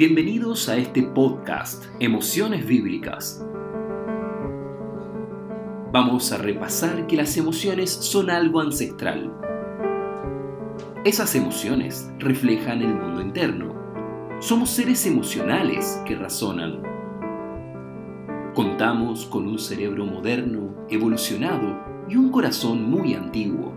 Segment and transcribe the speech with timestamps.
[0.00, 3.44] Bienvenidos a este podcast, Emociones Bíblicas.
[5.92, 9.30] Vamos a repasar que las emociones son algo ancestral.
[11.04, 13.74] Esas emociones reflejan el mundo interno.
[14.40, 16.80] Somos seres emocionales que razonan.
[18.54, 21.78] Contamos con un cerebro moderno, evolucionado
[22.08, 23.74] y un corazón muy antiguo.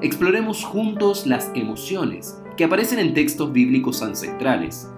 [0.00, 4.92] Exploremos juntos las emociones que aparecen en textos bíblicos ancestrales.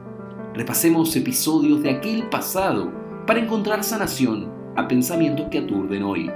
[0.54, 2.90] Repasemos episodios de aquel pasado
[3.26, 6.30] para encontrar sanación a pensamientos que aturden hoy.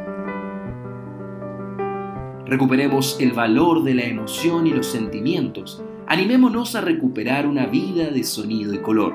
[2.45, 5.83] Recuperemos el valor de la emoción y los sentimientos.
[6.06, 9.14] Animémonos a recuperar una vida de sonido y color.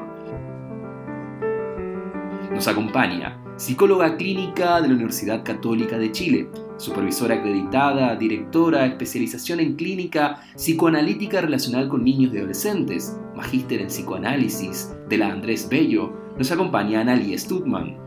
[2.52, 9.76] Nos acompaña psicóloga clínica de la Universidad Católica de Chile, supervisora acreditada, directora, especialización en
[9.76, 16.50] clínica psicoanalítica relacional con niños y adolescentes, magíster en psicoanálisis de la Andrés Bello, nos
[16.54, 17.98] acompaña Analia Stutman.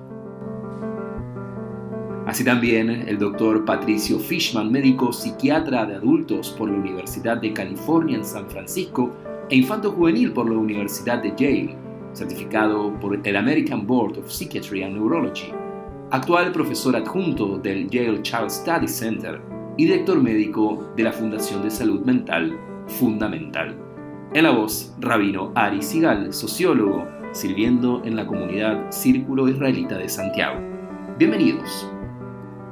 [2.26, 8.16] Así también el doctor Patricio Fishman, médico psiquiatra de adultos por la Universidad de California
[8.16, 9.14] en San Francisco
[9.50, 11.81] e infanto juvenil por la Universidad de Yale,
[12.12, 15.52] certificado por el American Board of Psychiatry and Neurology
[16.12, 19.40] actual profesor adjunto del Yale Child Study Center
[19.78, 22.52] y director médico de la Fundación de Salud Mental
[22.86, 23.74] Fundamental.
[24.34, 30.60] En la voz, Rabino Ari Sigal, sociólogo, sirviendo en la comunidad Círculo Israelita de Santiago.
[31.16, 31.90] Bienvenidos.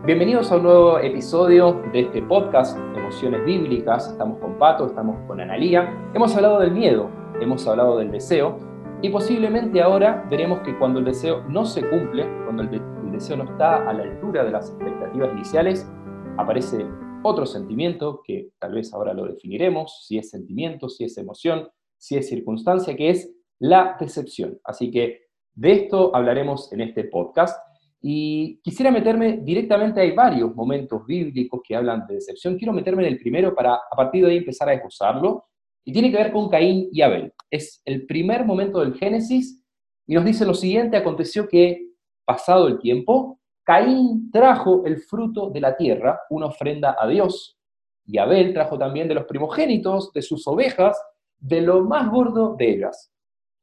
[0.05, 4.07] Bienvenidos a un nuevo episodio de este podcast, Emociones Bíblicas.
[4.07, 5.91] Estamos con Pato, estamos con Analía.
[6.13, 7.09] Hemos hablado del miedo,
[7.41, 8.70] hemos hablado del deseo
[9.03, 13.45] y posiblemente ahora veremos que cuando el deseo no se cumple, cuando el, deseo no
[13.45, 15.91] está a la altura de las expectativas iniciales,
[16.37, 16.87] aparece
[17.23, 22.17] otro sentimiento que tal vez ahora lo definiremos, si es sentimiento, si es emoción, si
[22.17, 24.59] es circunstancia, que es la decepción.
[24.65, 25.23] Así que
[25.55, 27.59] de esto hablaremos en este podcast.
[28.03, 32.57] Y quisiera meterme directamente, hay varios momentos bíblicos que hablan de decepción.
[32.57, 35.45] Quiero meterme en el primero para a partir de ahí empezar a esbozarlo.
[35.85, 37.33] Y tiene que ver con Caín y Abel.
[37.51, 39.65] Es el primer momento del Génesis
[40.07, 41.91] y nos dice lo siguiente, aconteció que
[42.25, 47.59] Pasado el tiempo, Caín trajo el fruto de la tierra, una ofrenda a Dios,
[48.05, 50.97] y Abel trajo también de los primogénitos, de sus ovejas,
[51.39, 53.13] de lo más gordo de ellas.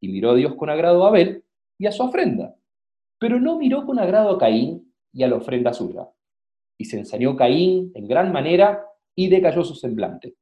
[0.02, 1.46] Y miró a Dios con agrado a Abel
[1.78, 2.56] y a su ofrenda,
[3.18, 6.10] pero no miró con agrado a Caín y a la ofrenda suya.
[6.78, 10.36] Y se ensañó Caín en gran manera y decayó su semblante.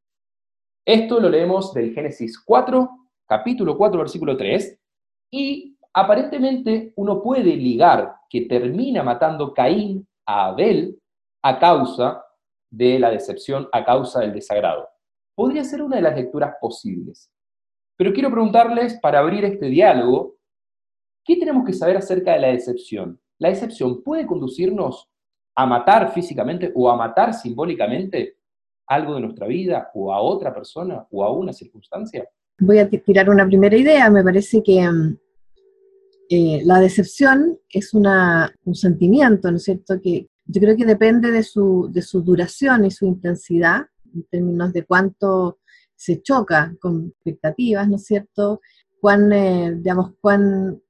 [0.83, 4.79] Esto lo leemos del Génesis 4, capítulo 4, versículo 3,
[5.31, 10.99] y aparentemente uno puede ligar que termina matando Caín a Abel
[11.41, 12.23] a causa
[12.71, 14.87] de la decepción, a causa del desagrado.
[15.35, 17.31] Podría ser una de las lecturas posibles.
[17.97, 20.35] Pero quiero preguntarles, para abrir este diálogo,
[21.23, 23.19] ¿qué tenemos que saber acerca de la decepción?
[23.39, 25.09] ¿La decepción puede conducirnos
[25.55, 28.37] a matar físicamente o a matar simbólicamente
[28.87, 32.27] algo de nuestra vida o a otra persona o a una circunstancia?
[32.59, 34.09] Voy a tirar una primera idea.
[34.09, 35.17] Me parece que mm,
[36.29, 41.31] eh, la decepción es una, un sentimiento, ¿no es cierto?, que yo creo que depende
[41.31, 45.59] de su, de su duración y su intensidad, en términos de cuánto
[45.95, 48.61] se choca con expectativas, ¿no es cierto?,
[48.99, 50.81] cuán, eh, digamos, cuán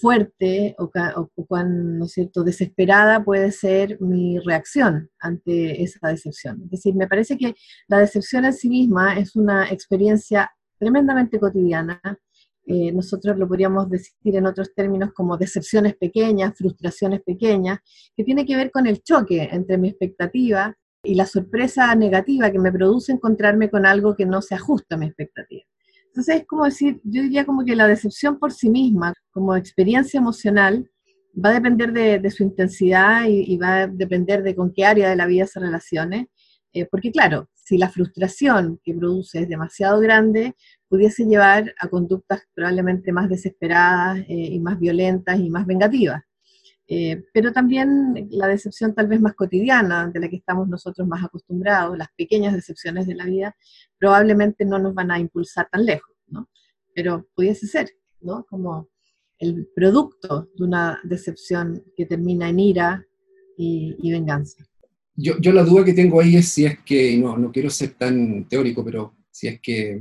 [0.00, 0.90] fuerte o,
[1.46, 6.62] cuán, ¿no es cierto?, desesperada puede ser mi reacción ante esa decepción.
[6.64, 7.54] Es decir, me parece que
[7.88, 12.00] la decepción en sí misma es una experiencia tremendamente cotidiana,
[12.66, 17.78] eh, nosotros lo podríamos decir en otros términos como decepciones pequeñas, frustraciones pequeñas,
[18.14, 22.58] que tiene que ver con el choque entre mi expectativa y la sorpresa negativa que
[22.58, 25.64] me produce encontrarme con algo que no se ajusta a mi expectativa.
[26.08, 30.18] Entonces es como decir, yo diría como que la decepción por sí misma, como experiencia
[30.18, 30.90] emocional,
[31.34, 35.16] va a depender de, su intensidad y, va a depender de con qué área de
[35.16, 36.28] la vida se relacione,
[36.72, 40.54] eh, porque claro, si la frustración que produce es demasiado grande,
[40.88, 46.22] pudiese llevar a conductas probablemente más desesperadas eh, y más violentas y más vengativas.
[46.90, 51.22] Eh, pero también la decepción tal vez más cotidiana, de la que estamos nosotros más
[51.22, 53.54] acostumbrados, las pequeñas decepciones de la vida,
[53.98, 56.48] probablemente no nos van a impulsar tan lejos, ¿no?
[56.94, 57.90] Pero pudiese ser,
[58.22, 58.46] ¿no?
[58.48, 58.88] Como
[59.38, 63.04] el producto de una decepción que termina en ira
[63.56, 64.64] y, venganza.
[65.20, 67.94] Yo, yo, la duda que tengo ahí es si es que, no, no quiero ser
[67.94, 70.00] tan teórico, pero si es que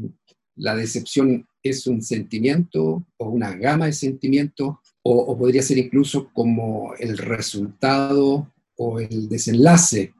[0.55, 6.93] la decepción es un sentimiento o una gama de sentimientos, o, podría ser incluso como
[6.99, 10.13] el resultado o el desenlace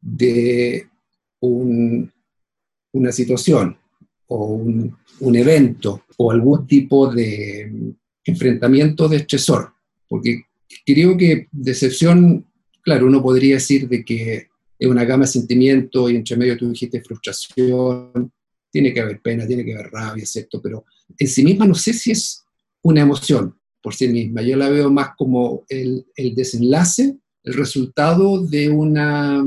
[0.00, 0.86] de
[1.40, 3.78] una situación.
[4.28, 7.94] o un, un evento o algún tipo de
[8.24, 9.72] enfrentamiento de estresor,
[10.08, 10.42] porque
[10.84, 12.44] creo que decepción,
[12.86, 14.46] claro, uno podría decir de que
[14.78, 18.32] es una gama de sentimientos y entre medio tú dijiste frustración,
[18.70, 20.62] tiene que haber pena, tiene que haber rabia, ¿cierto?
[20.62, 20.84] Pero
[21.18, 22.44] en sí misma no sé si es
[22.82, 28.46] una emoción por sí misma, yo la veo más como el, el desenlace, el resultado
[28.46, 29.44] de una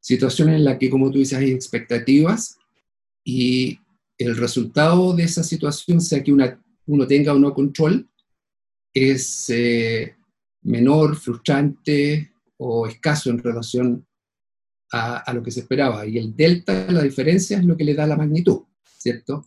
[0.00, 2.56] situación en la que, como tú dices, hay expectativas
[3.24, 3.80] y
[4.16, 8.08] el resultado de esa situación, sea que una, uno tenga o no control,
[8.92, 10.14] es eh,
[10.62, 14.06] menor, frustrante o escaso en relación
[14.92, 16.06] a, lo que se esperaba.
[16.06, 18.62] Y el delta, la diferencia, es lo que le da la magnitud,
[18.98, 19.46] ¿cierto?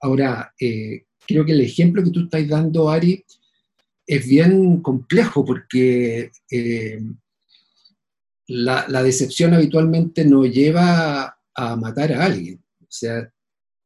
[0.00, 3.24] Ahora, eh, creo que el ejemplo que tú estás dando, Ari,
[4.06, 7.00] es bien complejo porque eh,
[8.46, 12.62] la, decepción habitualmente no lleva a matar a alguien.
[12.80, 13.30] O sea,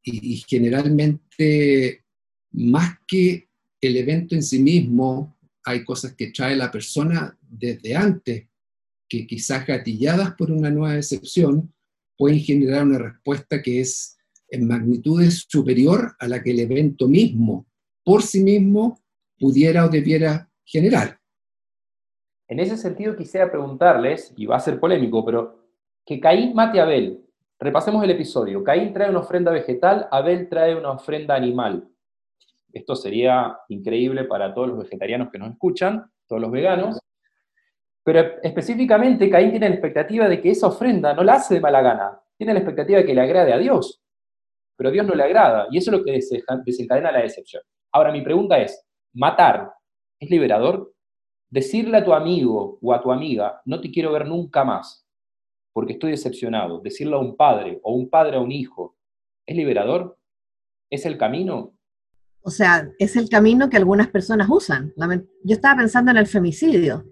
[0.03, 2.05] y, y generalmente,
[2.53, 3.49] más que
[3.81, 8.47] el evento en sí mismo, hay cosas que trae la persona desde antes,
[9.13, 11.75] que quizás gatilladas por una nueva decepción,
[12.17, 14.17] pueden generar una respuesta que es
[14.49, 17.67] en magnitudes superior a la que el evento mismo,
[18.05, 18.99] por sí mismo,
[19.39, 21.19] pudiera o debiera generar.
[22.49, 25.69] En ese sentido quisiera preguntarles, y va a ser polémico, pero
[26.07, 27.23] que Caín mate a Abel.
[27.59, 28.65] Repasemos el episodio.
[28.65, 31.87] Caín trae una ofrenda vegetal, Abel trae una ofrenda animal.
[32.73, 36.99] Esto sería increíble para todos los vegetarianos que nos escuchan, todos los veganos.
[38.05, 41.83] Pero específicamente Caín tiene la expectativa de que esa ofrenda no la hace de mala
[41.83, 44.03] gana, tiene la expectativa de que le agrade a Dios,
[44.77, 46.19] pero a Dios no le agrada, y eso es lo que
[46.65, 47.63] desencadena la decepción.
[47.93, 49.73] Ahora mi pregunta es, ¿matar
[50.19, 50.93] es liberador?
[51.49, 55.07] Decirle a tu amigo o a tu amiga, no te quiero ver nunca más,
[55.73, 58.97] porque estoy decepcionado, decirle a un padre o un padre a un hijo,
[59.47, 60.19] ¿es liberador?
[60.91, 61.75] ¿Es el camino?
[62.41, 64.93] O sea, es el camino que algunas personas usan.
[65.45, 67.05] Yo estaba pensando en el femicidio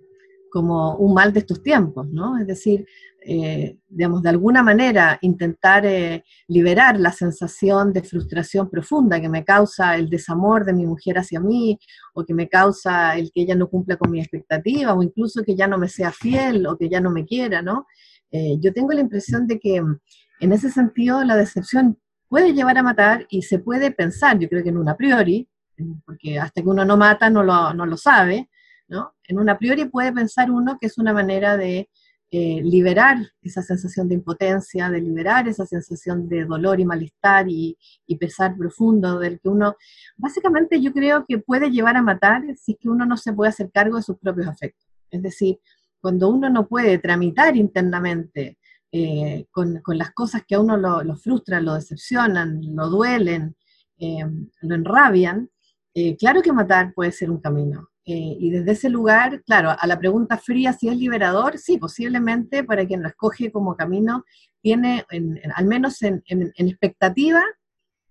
[0.51, 2.39] como un mal de estos tiempos, ¿no?
[2.39, 2.87] Es decir,
[3.23, 9.45] eh, digamos, de alguna manera intentar eh, liberar la sensación de frustración profunda que me
[9.45, 11.79] causa el desamor de mi mujer hacia mí,
[12.15, 15.55] o que me causa el que ella no cumpla con mi expectativa, o incluso que
[15.55, 17.87] ya no me sea fiel, o que ya no me quiera, ¿no?
[18.31, 21.99] Eh, yo tengo la impresión de que en ese sentido la decepción
[22.29, 25.49] puede llevar a matar y se puede pensar, yo creo que en una priori,
[26.05, 28.50] porque hasta que uno no mata no lo, no lo sabe,
[28.91, 29.15] ¿no?
[29.25, 31.89] En una priori puede pensar uno que es una manera de
[32.33, 37.77] eh, liberar esa sensación de impotencia, de liberar esa sensación de dolor y malestar y,
[38.21, 39.77] pesar profundo del que uno,
[40.17, 43.49] básicamente yo creo que puede llevar a matar si es que uno no se puede
[43.49, 44.89] hacer cargo de sus propios afectos.
[45.11, 45.59] Es decir,
[46.01, 48.59] cuando uno no puede tramitar internamente
[48.93, 53.57] eh, con, las cosas que a uno lo, frustran, lo decepcionan, lo duelen,
[53.99, 54.25] eh,
[54.63, 55.49] lo enrabian,
[56.19, 57.90] claro que matar puede ser un camino.
[58.05, 62.87] Y desde ese lugar, claro, a la pregunta fría si es liberador, sí, posiblemente para
[62.87, 64.25] quien lo escoge como camino,
[64.63, 65.05] tiene,
[65.55, 66.23] al menos en,
[66.57, 67.43] expectativa,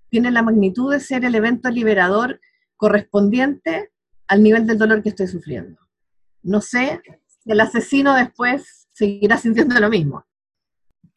[0.09, 2.39] tiene la magnitud de ser el evento liberador
[2.77, 3.89] correspondiente
[4.27, 5.79] al nivel del dolor que estoy sufriendo.
[6.43, 10.23] No sé si el asesino después seguirá sintiendo lo mismo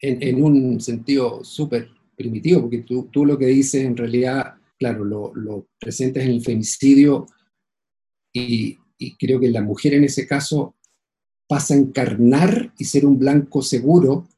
[0.03, 5.33] en, un sentido súper primitivo, porque tú, tú, lo que dices en realidad, claro, lo,
[5.33, 7.25] lo presentes en el femicidio
[8.33, 8.79] y,
[9.19, 10.75] creo que la mujer en ese caso
[11.47, 14.29] pasa a encarnar y ser un blanco seguro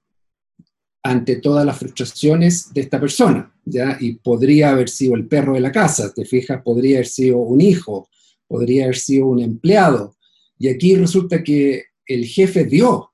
[1.04, 3.96] ante todas las frustraciones de esta persona, ¿ya?
[4.00, 7.62] Y podría haber sido el perro de la casa, te fijas, podría haber sido un
[7.62, 8.10] hijo,
[8.48, 10.16] podría haber sido un empleado,
[10.58, 13.12] y aquí resulta que el jefe dio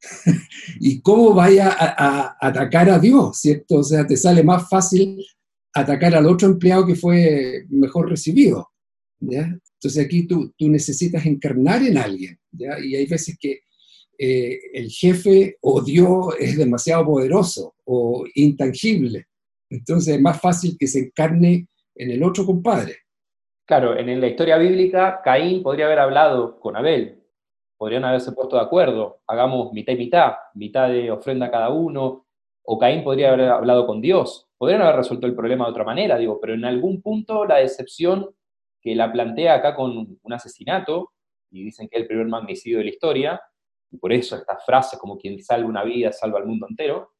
[0.80, 3.76] y cómo vaya a, atacar a Dios, ¿cierto?
[3.76, 5.24] O sea, te sale más fácil
[5.74, 8.71] atacar al otro empleado que fue mejor recibido,
[9.22, 9.58] ¿ya?
[9.74, 12.78] Entonces aquí tú, tú necesitas encarnar en alguien, ¿ya?
[12.78, 13.60] Y hay veces que
[14.18, 19.26] eh, el jefe o Dios es demasiado poderoso o intangible,
[19.70, 22.96] entonces es más fácil que se encarne en el otro compadre.
[23.64, 27.22] Claro, en la historia bíblica, Caín podría haber hablado con Abel,
[27.78, 32.26] podrían haberse puesto de acuerdo, hagamos mitad y mitad, mitad de ofrenda cada uno,
[32.64, 36.18] o Caín podría haber hablado con Dios, podrían haber resuelto el problema de otra manera,
[36.18, 38.28] digo, pero en algún punto la decepción
[38.82, 41.12] que la plantea acá con un asesinato,
[41.50, 43.40] y dicen que es el primer magnicidio de la historia,
[43.90, 47.12] y por eso estas frases como quien salva una vida salva al mundo entero,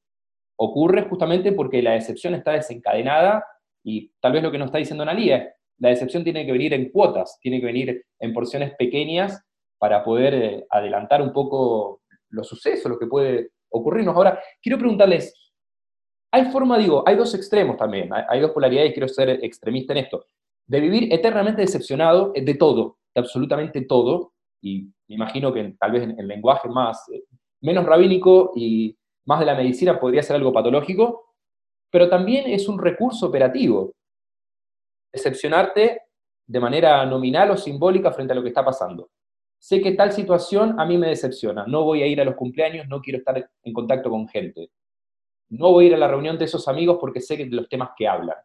[0.57, 3.45] ocurre justamente porque la decepción está desencadenada
[3.85, 6.91] y tal vez lo que nos está diciendo Analia, la decepción tiene que venir en
[6.91, 9.43] cuotas, tiene que venir en porciones pequeñas
[9.79, 14.15] para poder eh, adelantar un poco los sucesos, lo que puede ocurrirnos.
[14.15, 15.35] Ahora, quiero preguntarles,
[16.35, 20.25] Hay forma, digo, hay dos extremos también, hay dos polaridades quiero ser extremista en esto,
[20.73, 26.05] de vivir eternamente decepcionado de todo, de absolutamente todo, y me imagino que tal vez
[26.05, 27.25] en el lenguaje más, eh,
[27.61, 31.35] menos rabínico y más de la medicina podría ser algo patológico,
[31.91, 33.93] pero también es un recurso operativo.
[35.13, 36.05] Decepcionarte
[36.47, 39.11] de manera nominal o simbólica frente a lo que está pasando.
[39.59, 42.89] Sé que tal situación a mí me decepciona, no voy a ir a los cumpleaños,
[42.89, 44.71] no quiero estar en contacto con gente.
[45.51, 47.91] No voy a ir a la reunión de esos amigos porque sé que los temas
[47.95, 48.39] que hablan.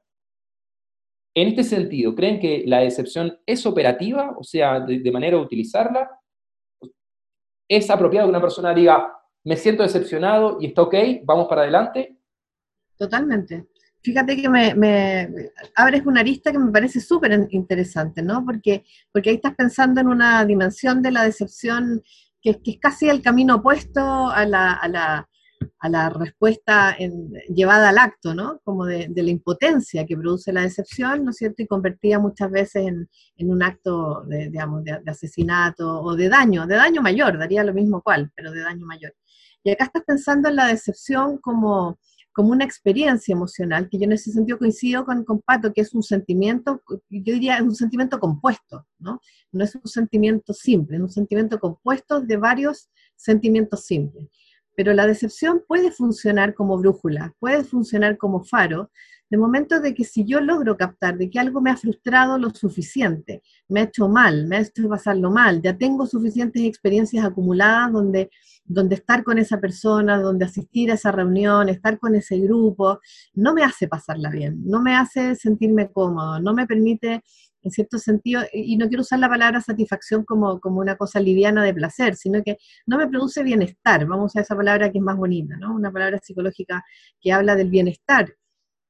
[1.38, 4.34] En este sentido, ¿creen que la decepción es operativa?
[4.40, 6.10] O sea, de, manera de utilizarla.
[7.70, 9.14] ¿Es apropiado que una persona diga,
[9.44, 12.18] me siento decepcionado y está ok, vamos para adelante?
[12.98, 13.68] Totalmente.
[14.02, 15.30] Fíjate que me,
[15.76, 18.44] abres una arista que me parece súper interesante, ¿no?
[18.44, 22.02] Porque, porque ahí estás pensando en una dimensión de la decepción
[22.42, 25.30] que, es casi el camino opuesto a la
[26.10, 26.96] respuesta
[27.54, 28.60] llevada al acto, ¿no?
[28.64, 31.64] Como de, la impotencia que produce la decepción, ¿no es cierto?
[31.64, 36.76] Y convertida muchas veces en, un acto, de, digamos, de, asesinato o de daño, de
[36.76, 39.14] daño mayor, daría lo mismo cual, pero de daño mayor.
[39.64, 42.00] Y acá estás pensando en la decepción como,
[42.32, 45.94] como una experiencia emocional, que yo en ese sentido coincido con, con Pato, que es
[45.94, 49.20] un sentimiento, yo diría es un sentimiento compuesto, ¿no?
[49.52, 54.28] No es un sentimiento simple, es un sentimiento compuesto de varios sentimientos simples.
[54.78, 58.92] Pero la decepción puede funcionar como brújula, puede funcionar como faro,
[59.28, 62.52] de momento de que si yo logro captar de que algo me ha frustrado lo
[62.52, 67.92] suficiente, me ha hecho mal, me ha hecho pasarlo mal, ya tengo suficientes experiencias acumuladas
[67.92, 68.30] donde,
[68.66, 73.00] donde estar con esa persona, donde asistir a esa reunión, estar con ese grupo,
[73.34, 77.24] no me hace pasarla bien, no me hace sentirme cómodo, no me permite
[77.68, 81.64] en cierto sentido, y no quiero usar la palabra satisfacción como, como una cosa liviana
[81.64, 85.18] de placer, sino que no me produce bienestar, vamos a esa palabra que es más
[85.18, 85.76] bonita, ¿no?
[85.76, 86.84] Una palabra psicológica
[87.22, 88.34] que habla del bienestar.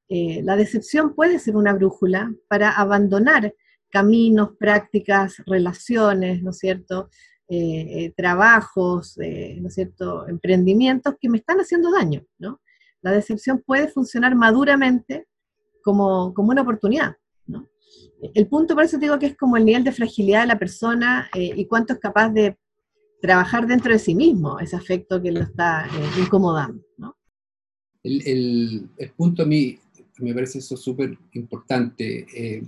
[0.08, 3.52] Eh, la decepción puede ser una brújula para abandonar
[3.90, 7.10] caminos, prácticas, relaciones, ¿no es cierto?
[7.48, 10.28] Eh, eh, trabajos, ¿no es cierto?
[10.28, 12.60] Emprendimientos que me están haciendo daño, ¿no?
[13.02, 15.26] La decepción puede funcionar maduramente
[15.82, 17.16] como, como una oportunidad.
[18.34, 21.28] El punto, por eso digo que es como el nivel de fragilidad de la persona
[21.34, 22.56] eh, y cuánto es capaz de
[23.20, 26.82] trabajar dentro de sí mismo ese afecto que lo está eh, incomodando.
[28.02, 29.78] El, punto a mí
[30.18, 32.62] me parece eso súper importante, eh,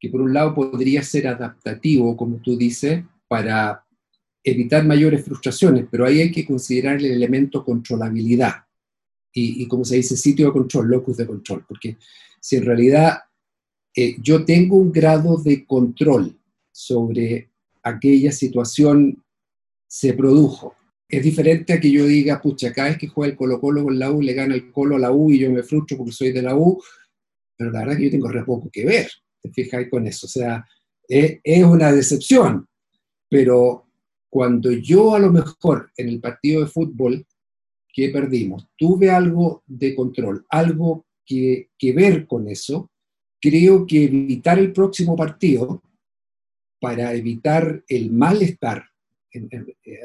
[0.00, 3.84] que por un lado podría ser adaptativo, como tú dices, para
[4.42, 8.64] evitar mayores frustraciones, pero ahí hay que considerar el elemento controlabilidad
[9.40, 11.96] y como se dice, sitio de control, locus de control, porque
[12.40, 13.18] si en realidad
[14.00, 16.38] eh, yo tengo un grado de control
[16.70, 17.50] sobre
[17.82, 19.24] aquella situación
[19.88, 20.76] se produjo.
[21.08, 23.98] Es diferente a que yo diga, pucha, cada vez que juega el Colo Colo con
[23.98, 26.30] la U, le gana el Colo a la U y yo me frustro porque soy
[26.30, 26.80] de la U,
[27.56, 29.10] pero la verdad es que yo tengo re poco que ver,
[29.42, 30.26] te fijáis con eso.
[30.26, 30.64] O sea,
[31.08, 32.68] es, es una decepción,
[33.28, 33.88] pero
[34.30, 37.26] cuando yo a lo mejor en el partido de fútbol
[37.92, 42.92] que perdimos tuve algo de control, algo que, que ver con eso,
[43.40, 45.82] creo que evitar el próximo partido
[46.80, 48.84] para evitar el malestar,
[49.32, 49.48] en,
[49.84, 50.00] eh,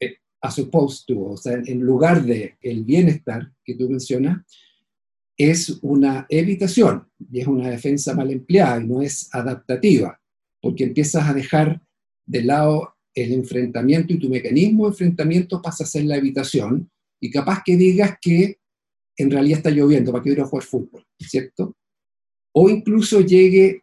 [0.00, 4.44] eh, as opposed to, o sea, en lugar de el bienestar que tú mencionas,
[5.36, 10.20] es una evitación y es una defensa mal empleada y no es adaptativa,
[10.60, 11.80] porque empiezas a dejar
[12.26, 16.90] de lado el enfrentamiento y tu mecanismo de enfrentamiento pasa a ser la evitación
[17.20, 18.58] y capaz que digas que
[19.16, 21.04] en realidad está lloviendo, ¿para qué ir a jugar fútbol?
[21.18, 21.76] ¿Cierto?
[22.52, 23.82] O incluso llegue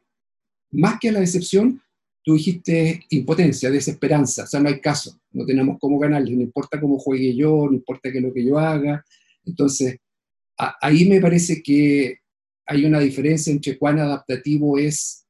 [0.71, 1.81] más que a la decepción,
[2.23, 6.79] tú dijiste impotencia, desesperanza, o sea, no hay caso, no tenemos cómo ganarle, no importa
[6.79, 9.03] cómo juegue yo, no importa qué es lo que yo haga.
[9.45, 9.97] Entonces,
[10.57, 12.19] ahí me parece que
[12.65, 15.25] hay una diferencia entre cuán adaptativo es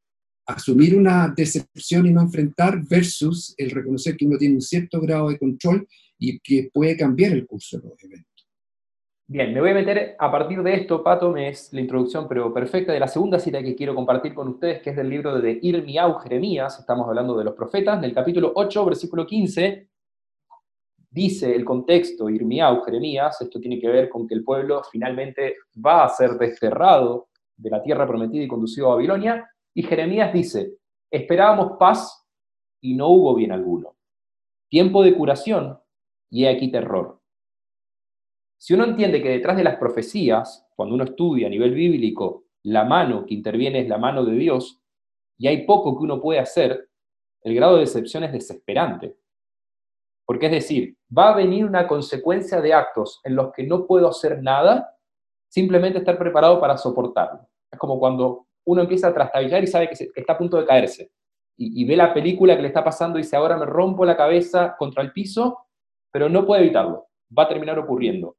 [0.45, 5.29] asumir una decepción y no enfrentar versus el reconocer que uno tiene un cierto grado
[5.29, 8.28] de control y que puede cambiar el curso de los eventos.
[9.31, 12.93] Bien, me voy a meter a partir de esto, Pato, es la introducción pero perfecta
[12.93, 16.15] de la segunda cita que quiero compartir con ustedes, que es del libro de Irmiau
[16.15, 19.87] Jeremías, estamos hablando de los profetas, del capítulo 8, versículo 15,
[21.11, 26.05] dice el contexto, Irmiau Jeremías, esto tiene que ver con que el pueblo finalmente va
[26.05, 30.77] a ser desterrado de la tierra prometida y conducido a Babilonia, y Jeremías dice,
[31.11, 32.25] esperábamos paz
[32.81, 33.95] y no hubo bien alguno,
[34.69, 35.77] tiempo de curación
[36.31, 37.18] y he aquí terror
[38.59, 42.83] si uno entiende que detrás de las profecías, cuando uno estudia a nivel bíblico, la
[42.83, 44.81] mano que interviene es la mano de Dios,
[45.37, 46.89] y hay poco que uno puede hacer,
[47.41, 49.15] el grado de decepción es desesperante.
[50.25, 54.09] Porque es decir, va a venir una consecuencia de actos en los que no puedo
[54.09, 54.93] hacer nada
[55.47, 57.47] simplemente estar preparado para soportarlo.
[57.71, 61.11] Es como cuando uno empieza a trastabillar y sabe que, está a punto de caerse.
[61.57, 64.75] Y, ve la película que le está pasando y dice, ahora me rompo la cabeza
[64.77, 65.67] contra el piso,
[66.11, 67.07] pero no puede evitarlo.
[67.37, 68.37] Va a terminar ocurriendo.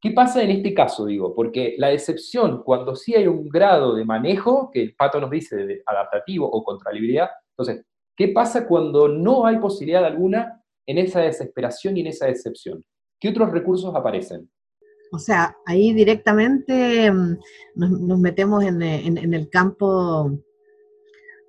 [0.00, 1.34] ¿Qué pasa en este caso, digo?
[1.34, 5.56] Porque la decepción, cuando sí hay un grado de manejo, que el pato nos dice
[5.56, 7.84] de adaptativo o contralibilidad, entonces,
[8.16, 12.82] ¿qué pasa cuando no hay posibilidad alguna en esa desesperación y en esa decepción?
[13.18, 14.50] ¿Qué otros recursos aparecen?
[15.12, 17.38] O sea, ahí directamente mm,
[17.74, 20.30] nos, metemos en, el campo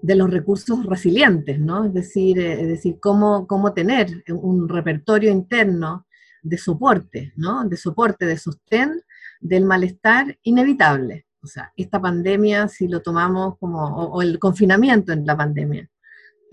[0.01, 1.86] de los recursos resilientes, ¿no?
[1.86, 6.05] Es decir, eh, es decir cómo, cómo tener un repertorio interno
[6.41, 7.67] de soporte, ¿no?
[7.67, 9.01] De soporte, de sostén
[9.39, 11.25] del malestar inevitable.
[11.43, 15.89] O sea, esta pandemia, si lo tomamos como, o, el confinamiento en la pandemia,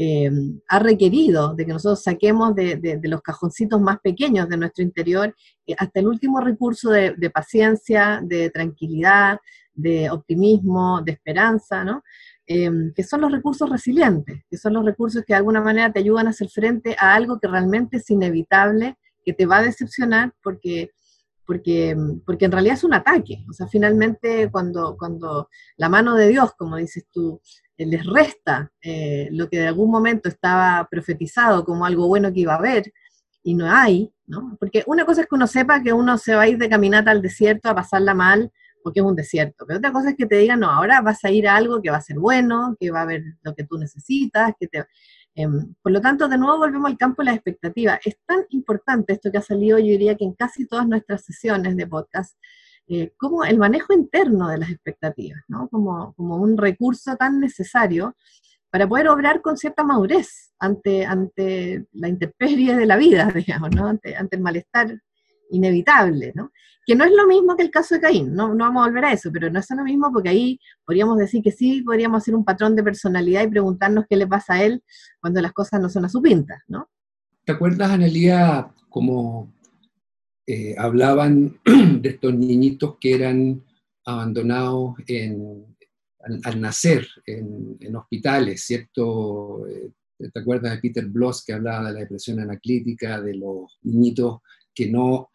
[0.00, 0.30] eh,
[0.68, 5.34] ha requerido de que nosotros saquemos de, los cajoncitos más pequeños de nuestro interior
[5.66, 9.40] eh, hasta el último recurso de, paciencia, de tranquilidad,
[9.74, 12.02] de optimismo, de esperanza, ¿no?
[12.46, 15.98] Eh, que son los recursos resilientes, que son los recursos que de alguna manera te
[15.98, 18.96] ayudan a hacer frente a algo que realmente es inevitable
[19.28, 20.90] que te va a decepcionar porque,
[21.44, 21.94] porque,
[22.24, 23.44] porque en realidad es un ataque.
[23.50, 27.38] O sea, finalmente cuando, cuando la mano de Dios, como dices tú,
[27.76, 32.40] eh, les resta eh, lo que de algún momento estaba profetizado como algo bueno que
[32.40, 32.90] iba a haber
[33.42, 34.56] y no hay, ¿no?
[34.58, 37.10] Porque una cosa es que uno sepa que uno se va a ir de caminata
[37.10, 38.50] al desierto a pasarla mal
[38.82, 41.30] porque es un desierto, pero otra cosa es que te digan, no, ahora vas a
[41.30, 43.76] ir a algo que va a ser bueno, que va a haber lo que tú
[43.76, 44.86] necesitas, que te...
[45.38, 48.00] Em, por lo tanto, de nuevo volvemos al campo de la expectativa.
[48.04, 51.76] Es tan importante esto que ha salido, yo diría que en casi todas nuestras sesiones
[51.76, 52.36] de podcast,
[52.88, 55.40] eh, como el manejo interno de las expectativas,
[55.70, 58.16] como, como un recurso tan necesario
[58.68, 63.86] para poder obrar con cierta madurez ante, ante la intemperie de la vida, digamos, ¿no?
[63.86, 65.00] ante, ante el malestar
[65.50, 66.52] inevitable, ¿no?
[66.88, 69.04] que no es lo mismo que el caso de Caín, no, no vamos a volver
[69.04, 72.34] a eso, pero no es lo mismo porque ahí podríamos decir que sí, podríamos hacer
[72.34, 74.82] un patrón de personalidad y preguntarnos qué le pasa a él
[75.20, 76.88] cuando las cosas no son a su pinta, ¿no?
[77.44, 79.52] ¿Te acuerdas, Analía, cómo
[80.46, 81.60] eh, hablaban
[82.00, 83.62] de estos niñitos que eran
[84.06, 84.94] abandonados
[86.44, 89.68] al, nacer en, hospitales, ¿cierto?
[89.68, 89.90] Eh,
[90.32, 94.38] ¿Te acuerdas de Peter Bloss que hablaba de la depresión anaclítica, de los niñitos
[94.74, 95.28] que no...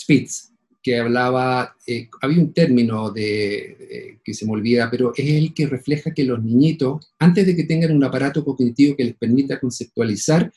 [0.00, 0.52] Spitz,
[0.82, 5.66] que hablaba, eh, había un término de, que se me olvida, pero es el que
[5.66, 10.52] refleja que los niñitos, antes de que tengan un aparato cognitivo que les permita conceptualizar,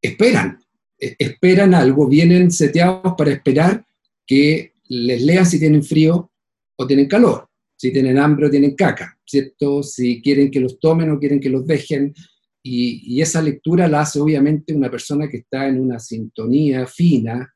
[0.00, 0.58] esperan,
[0.98, 3.84] e, esperan algo, vienen seteados para esperar
[4.26, 6.30] que les lean si tienen frío
[6.76, 9.82] o tienen calor, si tienen hambre o tienen caca, ¿cierto?
[9.82, 12.14] Si quieren que los tomen o quieren que los dejen.
[12.62, 17.54] Y esa lectura la hace obviamente una persona que está en una sintonía fina,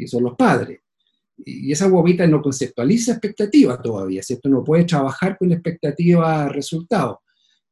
[0.00, 0.80] que son los padres
[1.44, 4.48] y esa guaguita no conceptualiza expectativa todavía, ¿cierto?
[4.48, 7.22] No puede trabajar con expectativa resultado.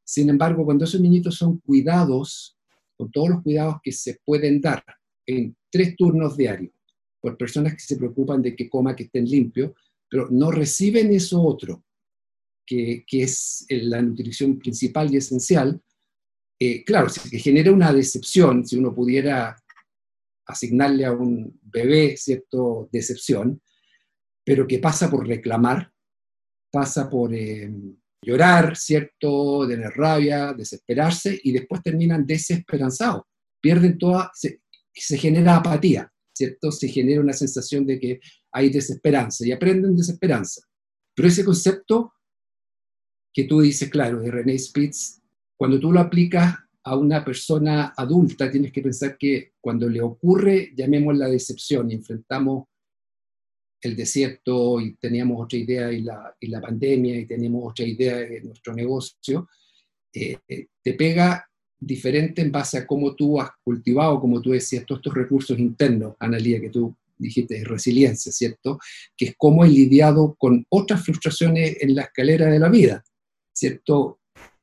[0.03, 2.57] Sin embargo, cuando esos niñitos son cuidados,
[2.97, 4.83] con todos los cuidados que se pueden dar
[5.25, 6.73] en tres turnos diarios,
[7.21, 9.71] por personas que se preocupan de que coma, que estén limpios,
[10.09, 11.83] pero no reciben eso otro,
[12.65, 15.79] que, que es la nutrición principal y esencial,
[16.59, 19.55] eh, claro, se genera una decepción si uno pudiera
[20.49, 23.61] asignarle a un bebé, ¿cierto?, decepción,
[24.43, 25.91] pero que pasa por reclamar,
[26.71, 27.71] pasa por eh,
[28.21, 33.23] llorar, ¿cierto?, tener rabia, desesperarse, y después terminan desesperanzados,
[33.61, 36.71] pierden toda, se, se genera apatía, ¿cierto?
[36.71, 38.19] Se genera una sensación de que
[38.51, 40.61] hay desesperanza y aprenden desesperanza.
[41.15, 42.13] Pero ese concepto
[43.31, 45.21] que tú dices, claro, de René Spitz,
[45.55, 50.71] cuando tú lo aplicas a una persona adulta, tienes que pensar que cuando le ocurre,
[50.75, 52.67] llamemos la decepción y enfrentamos
[53.81, 58.17] el desierto y teníamos otra idea y la, y la pandemia y teníamos otra idea
[58.17, 59.49] de nuestro negocio,
[60.13, 61.45] eh, eh, te pega
[61.79, 66.15] diferente en base a cómo tú has cultivado, como tú decías, todos estos recursos internos,
[66.19, 68.79] Analía, que tú dijiste, resiliencia, ¿cierto?
[69.15, 73.03] Que es cómo he lidiado con otras frustraciones en la escalera de la vida,
[73.53, 74.18] ¿cierto?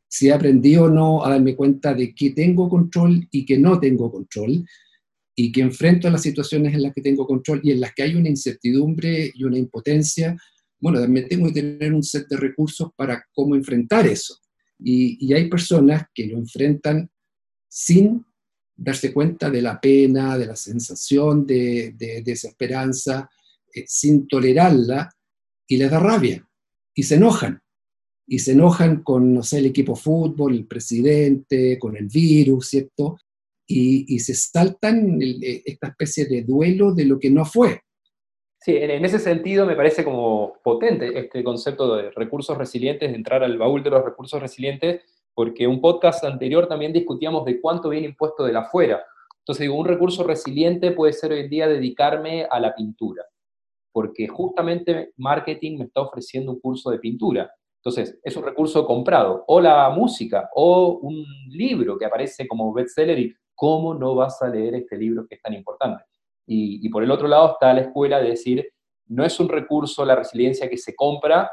[0.09, 3.79] Si he aprendido o no a darme cuenta de que tengo control y que no
[3.79, 4.65] tengo control,
[5.39, 8.15] y que enfrento las situaciones en las que tengo control y en las que hay
[8.15, 10.35] una incertidumbre y una impotencia,
[10.81, 14.39] bueno, también tengo que tener un set de recursos para cómo enfrentar eso.
[14.79, 17.11] Y, hay personas que lo enfrentan
[17.69, 18.25] sin
[18.75, 23.29] darse cuenta de la pena, de la sensación de, desesperanza,
[23.75, 25.11] eh, sin tolerarla,
[25.69, 26.47] y les da rabia,
[26.95, 27.61] y se enojan
[28.27, 33.19] y se enojan con, no sé, el equipo fútbol, el presidente, con el virus, ¿cierto?
[33.67, 37.81] Y, y se saltan eh, esta especie de duelo de lo que no fue.
[38.67, 43.45] Sí, en, ese sentido me parece como potente este concepto de recursos resilientes, de entrar
[43.45, 45.03] al baúl de los recursos resilientes,
[45.35, 49.05] porque un podcast anterior también discutíamos de cuánto viene impuesto de la afuera.
[49.39, 53.23] Entonces digo, un recurso resiliente puede ser hoy en día dedicarme a la pintura,
[53.93, 57.49] porque justamente marketing me está ofreciendo un curso de pintura.
[57.87, 63.17] Entonces, es un recurso comprado, o la música, o un libro que aparece como bestseller
[63.17, 66.03] y cómo no vas a leer este libro que es tan importante.
[66.49, 68.69] Y, por el otro lado está la escuela de decir,
[69.07, 71.49] no es un recurso la resiliencia que se compra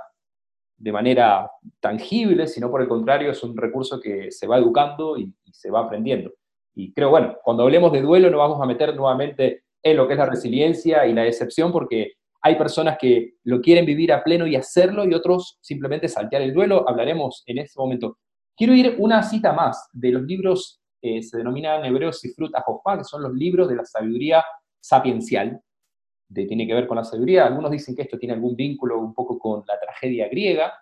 [0.75, 5.31] de manera tangible, sino por el contrario es un recurso que se va educando y,
[5.51, 6.31] se va aprendiendo.
[6.73, 10.13] Y creo, bueno, cuando hablemos de duelo nos vamos a meter nuevamente en lo que
[10.13, 12.13] es la resiliencia y la decepción, porque
[12.45, 16.53] hay personas que lo quieren vivir a pleno y hacerlo, y otros simplemente saltear el
[16.53, 16.88] duelo.
[16.88, 18.17] Hablaremos en ese momento.
[18.56, 23.06] Quiero ir una cita más de los libros que se denominan hebreos Sifrut Ajofá, que
[23.06, 24.43] son los libros de la sabiduría
[24.82, 25.62] sapiencial,
[26.27, 27.45] de, tiene que ver con la sabiduría.
[27.45, 30.73] Algunos dicen que esto tiene algún vínculo un poco con la tragedia griega.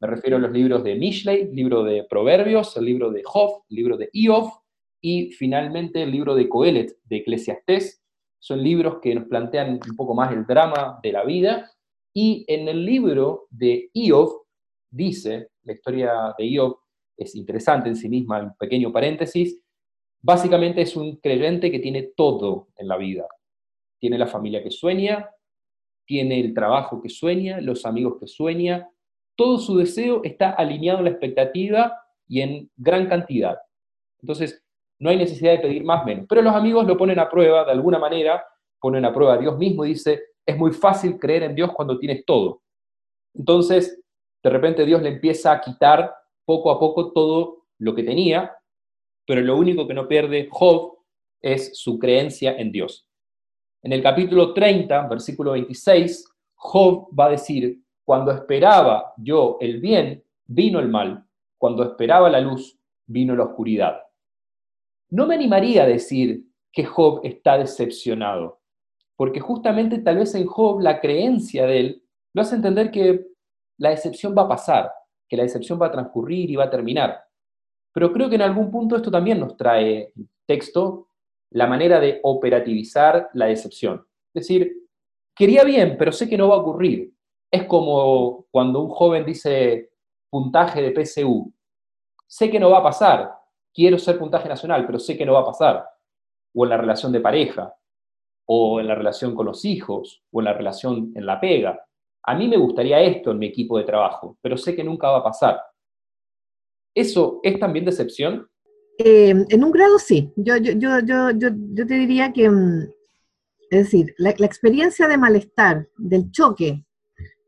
[0.00, 3.96] Me refiero a los libros de Mishlei, libro de Proverbios, el libro de Job, libro
[3.96, 4.50] de Iov
[5.00, 8.02] y finalmente el libro de Coelet, de Eclesiastés.
[8.40, 11.70] Son libros que nos plantean un poco más el drama de la vida.
[12.14, 14.46] Y en el libro de Iov
[14.90, 16.78] dice, la historia de Iov
[17.16, 19.60] es interesante en sí misma, un pequeño paréntesis,
[20.20, 23.26] Básicamente es un creyente que tiene todo en la vida.
[24.00, 25.30] Tiene la familia que sueña,
[26.06, 28.88] tiene el trabajo que sueña, los amigos que sueña.
[29.36, 33.58] Todo su deseo está alineado a la expectativa y en gran cantidad.
[34.20, 34.64] Entonces,
[34.98, 36.26] no hay necesidad de pedir más menos.
[36.28, 38.44] Pero los amigos lo ponen a prueba de alguna manera,
[38.80, 42.24] ponen a prueba a Dios mismo dice, es muy fácil creer en Dios cuando tienes
[42.24, 42.62] todo.
[43.34, 44.00] Entonces,
[44.42, 48.58] de repente Dios le empieza a quitar poco a poco todo lo que tenía
[49.28, 51.00] pero lo único que no pierde Job
[51.42, 53.06] es su creencia en Dios.
[53.82, 60.24] En el capítulo 30, versículo 26, Job va a decir, cuando esperaba yo el bien,
[60.46, 61.26] vino el mal,
[61.58, 64.00] cuando esperaba la luz, vino la oscuridad.
[65.10, 68.60] No me animaría a decir que Job está decepcionado,
[69.16, 72.02] porque justamente tal vez en Job la creencia de él
[72.34, 73.26] lo hace entender que
[73.78, 74.92] la decepción va a pasar,
[75.28, 77.20] que la decepción va a transcurrir y va a terminar.
[77.92, 80.12] Pero creo que en algún punto esto también nos trae
[80.46, 81.08] texto
[81.50, 84.06] la manera de operativizar la decepción.
[84.34, 84.84] Es decir,
[85.34, 87.12] quería bien, pero sé que no va a ocurrir.
[87.50, 89.90] Es como cuando un joven dice
[90.30, 91.52] puntaje de PSU.
[92.26, 93.37] Sé que no va a pasar.
[93.78, 95.88] Quiero ser puntaje nacional, pero sé que no va a pasar.
[96.52, 97.72] O en la relación de pareja,
[98.44, 101.80] o en la relación con los hijos, o en la relación en la pega.
[102.24, 105.18] A mí me gustaría esto en mi equipo de trabajo, pero sé que nunca va
[105.18, 105.60] a pasar.
[106.92, 108.48] ¿Eso es también decepción?
[108.98, 110.32] Eh, en un grado sí.
[110.34, 110.98] Yo, yo, yo,
[111.30, 112.80] yo, yo te diría que, mm,
[113.70, 116.84] es decir, la, experiencia de malestar, del choque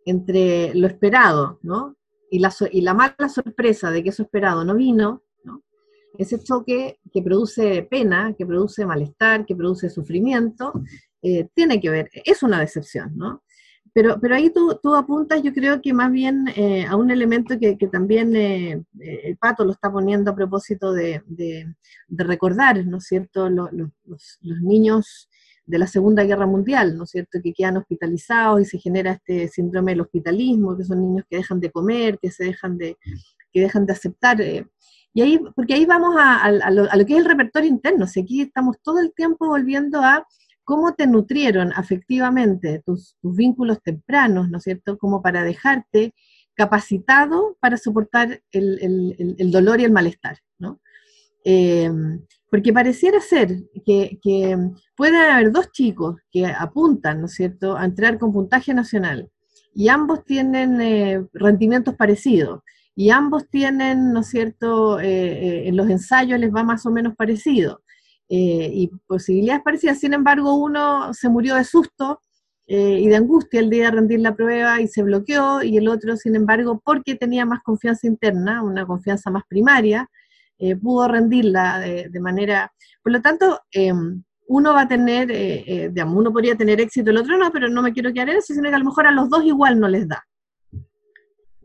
[0.05, 1.97] entre lo esperado, ¿no?
[2.31, 5.30] Y la, y la mala sorpresa de que eso esperado no vino, ¿no?
[6.21, 10.71] Ese choque que produce pena, que produce malestar, que produce sufrimiento,
[11.23, 13.43] eh, tiene que ver, es una decepción, ¿no?
[13.95, 17.59] Pero, pero ahí tú, tú, apuntas, yo creo que más bien eh, a un elemento
[17.59, 21.75] que, que también eh, el Pato lo está poniendo a propósito de, de,
[22.09, 23.91] recordar, ¿no es cierto?, los, los,
[24.43, 25.31] los, niños
[25.65, 29.49] de la Segunda Guerra Mundial, ¿no es cierto?, que quedan hospitalizados y se genera este
[29.49, 32.99] síndrome del hospitalismo, que son niños que dejan de comer, que se dejan de,
[33.55, 34.37] que dejan de aceptar.
[35.13, 38.23] Y ahí, porque ahí vamos a, a, lo, que es el repertorio interno, o sea,
[38.23, 40.27] aquí estamos todo el tiempo volviendo a
[40.65, 44.99] cómo te nutrieron afectivamente tus, vínculos tempranos, ¿no es cierto?
[44.99, 46.15] Como para dejarte
[46.55, 50.81] capacitado para soportar el, dolor y el malestar, ¿no?
[51.43, 52.21] Em,
[52.51, 53.49] porque pareciera ser
[53.87, 54.57] que, que
[54.95, 59.31] pueden haber dos chicos que apuntan, ¿no es cierto?, a entrar con puntaje nacional
[59.75, 62.61] y ambos tienen eh, rendimientos parecidos
[62.95, 66.91] y ambos tienen, ¿no es cierto?, eh, eh, en los ensayos les va más o
[66.91, 67.83] menos parecido
[68.29, 69.99] eh, y posibilidades parecidas.
[69.99, 72.21] Sin embargo, uno se murió de susto
[72.73, 76.17] y de angustia el día de rendir la prueba y se bloqueó, y el otro,
[76.17, 80.09] sin embargo, porque tenía más confianza interna, una confianza más primaria,
[80.81, 82.73] pudo rendirla de, manera...
[83.03, 85.27] Por lo tanto, em, uno va a tener,
[85.93, 88.55] digamos, uno podría tener éxito, el otro no, pero no me quiero quedar en eso,
[88.55, 90.25] sino que a lo mejor a los dos igual no les da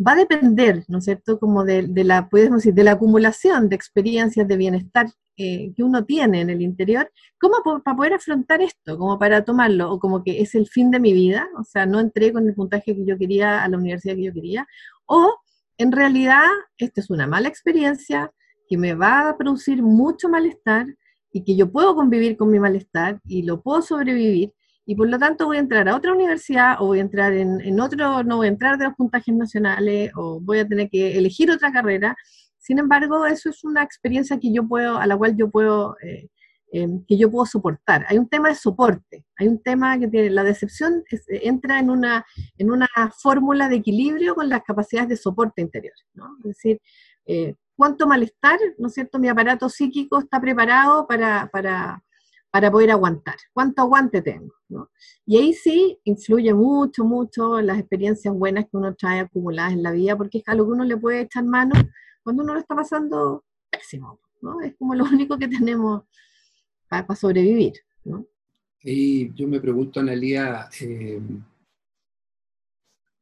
[0.05, 3.75] va a depender, ¿no es cierto?, como de, la, podemos decir, de la acumulación de
[3.75, 8.97] experiencias de bienestar eh, que uno tiene en el interior, ¿cómo para poder afrontar esto?
[8.97, 11.99] Como para tomarlo, o como que es el fin de mi vida, o sea, no
[11.99, 14.67] entré con el puntaje que yo quería a la universidad que yo quería,
[15.05, 15.35] o
[15.77, 16.45] en realidad
[16.77, 18.31] esta es una mala experiencia
[18.67, 20.87] que me va a producir mucho malestar
[21.31, 24.53] y que yo puedo convivir con mi malestar y lo puedo sobrevivir
[24.85, 27.79] y por lo tanto voy a entrar a otra universidad o voy a entrar en,
[27.79, 31.49] otro, no voy a entrar de los puntajes nacionales o voy a tener que elegir
[31.49, 32.15] otra carrera.
[32.59, 36.29] Sin embargo, eso es una experiencia que yo puedo, a la cual yo puedo, eh,
[36.71, 38.05] em, que yo puedo soportar.
[38.09, 42.23] Hay un tema de soporte, hay un tema que tiene, la decepción entra en una,
[42.57, 42.87] en una
[43.19, 46.37] fórmula de equilibrio con las capacidades de soporte interior, ¿no?
[46.39, 46.79] Es decir,
[47.25, 49.17] eh, cuánto malestar, ¿no es cierto?
[49.17, 52.03] Mi aparato psíquico está preparado para, para
[52.55, 53.35] para poder aguantar.
[53.51, 54.53] ¿Cuánto aguante tengo?
[55.25, 59.91] Y ahí sí influye mucho, mucho las experiencias buenas que uno trae acumuladas en la
[59.91, 61.75] vida, porque es algo que uno le puede echar mano
[62.23, 64.21] cuando uno lo está pasando pésimo.
[64.41, 64.61] ¿no?
[64.61, 66.03] Es como lo único que tenemos
[66.87, 67.73] para, sobrevivir.
[68.81, 71.19] Y yo me pregunto, Analia, eh,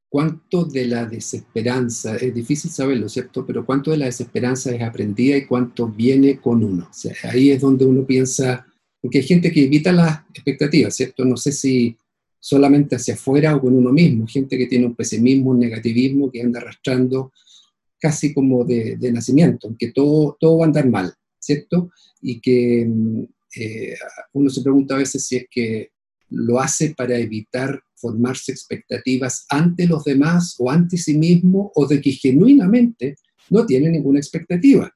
[0.10, 3.44] ¿cuánto de la desesperanza, es difícil saberlo, ¿cierto?
[3.48, 6.88] Pero cuánto de la desesperanza es aprendida y cuánto viene con uno?
[6.88, 8.68] O sea, ahí es donde uno piensa
[9.04, 11.26] porque hay gente que evita las expectativas, ¿cierto?
[11.26, 11.98] No sé si
[12.40, 16.42] solamente hacia afuera o con uno mismo, gente que tiene un pesimismo, un negativismo que
[16.42, 17.34] anda arrastrando
[18.00, 21.92] casi como de, nacimiento, que todo, todo va a andar mal, ¿cierto?
[22.22, 23.24] Y que mm,
[23.58, 23.96] eh,
[24.32, 25.90] uno se pregunta a veces si es que
[26.30, 32.00] lo hace para evitar formarse expectativas ante los demás o ante sí mismo o de
[32.00, 33.18] que genuinamente
[33.50, 34.90] no tiene ninguna expectativa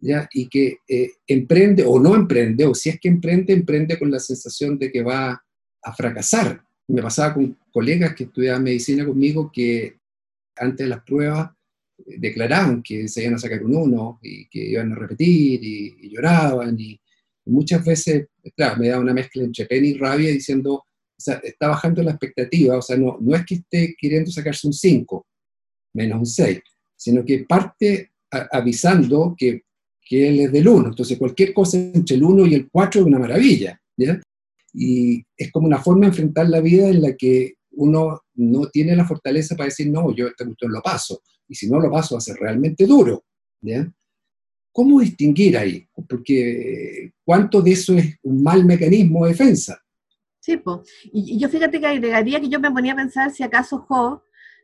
[0.00, 4.18] y que eh, emprende o no emprende, o si es que emprende, emprende con la
[4.18, 5.42] sensación de que va
[5.82, 6.62] a fracasar.
[6.88, 9.98] Me pasaba con colegas que estudiaban medicina conmigo que
[10.56, 11.50] antes de las pruebas
[11.98, 16.10] eh, declaraban que se iban a sacar un uno y que iban a repetir y,
[16.10, 16.98] lloraban y,
[17.46, 20.84] muchas veces, claro, me da una mezcla entre pena y rabia diciendo, o
[21.16, 24.72] sea, está bajando la expectativa, o sea, no, no es que esté queriendo sacarse un
[24.72, 25.26] 5,
[25.94, 26.60] menos un 6,
[26.96, 29.64] sino que parte avisando que
[30.10, 30.88] que él es del 1.
[30.88, 33.80] Entonces, cualquier cosa entre el 1 y el 4 es una maravilla.
[33.96, 34.20] ¿ya?
[34.72, 38.96] Y es como una forma de enfrentar la vida en la que uno no tiene
[38.96, 41.22] la fortaleza para decir, no, yo esta cuestión lo paso.
[41.46, 43.22] Y si no lo paso, va a ser realmente duro.
[43.60, 43.88] ¿ya?
[44.72, 45.86] ¿Cómo distinguir ahí?
[46.08, 49.80] Porque ¿cuánto de eso es un mal mecanismo de defensa?
[50.40, 50.80] Sí, pues.
[51.12, 54.22] Y, yo fíjate que agregaría que yo me ponía a pensar si acaso Job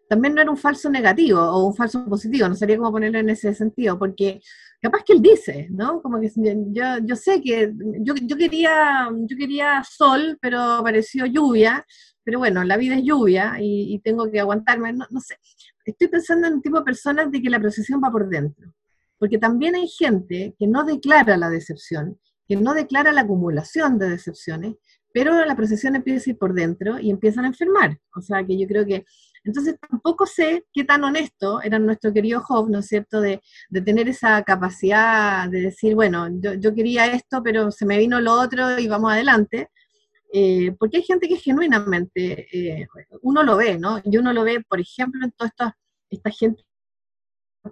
[0.09, 3.31] también no era un falso negativo o un falso positivo, no sabría cómo ponerlo en
[3.31, 4.40] ese sentido, porque
[4.81, 6.01] capaz que él dice, ¿no?
[6.01, 11.85] Como que yo, yo sé que yo, yo, quería, yo quería sol, pero apareció lluvia,
[12.23, 15.37] pero bueno, la vida es lluvia y, tengo que aguantarme, no, no, sé.
[15.85, 18.73] Estoy pensando en un tipo de personas de que la procesión va por dentro,
[19.19, 24.11] porque también hay gente que no declara la decepción, que no declara la acumulación de
[24.11, 24.75] decepciones,
[25.12, 27.99] pero la procesión empieza a ir por dentro y empiezan a enfermar.
[28.14, 29.07] O sea que yo creo que
[29.46, 33.40] entonces tampoco sé qué tan honesto era nuestro querido Job, ¿no es cierto?, de,
[33.85, 38.78] tener esa capacidad de decir, bueno, yo, quería esto, pero se me vino lo otro
[38.78, 39.70] y vamos adelante.
[40.32, 42.87] Eh, porque hay gente que genuinamente, eh,
[43.22, 44.00] uno lo ve, ¿no?
[44.04, 45.76] Y uno lo ve, por ejemplo, en toda esta,
[46.11, 46.64] esta gente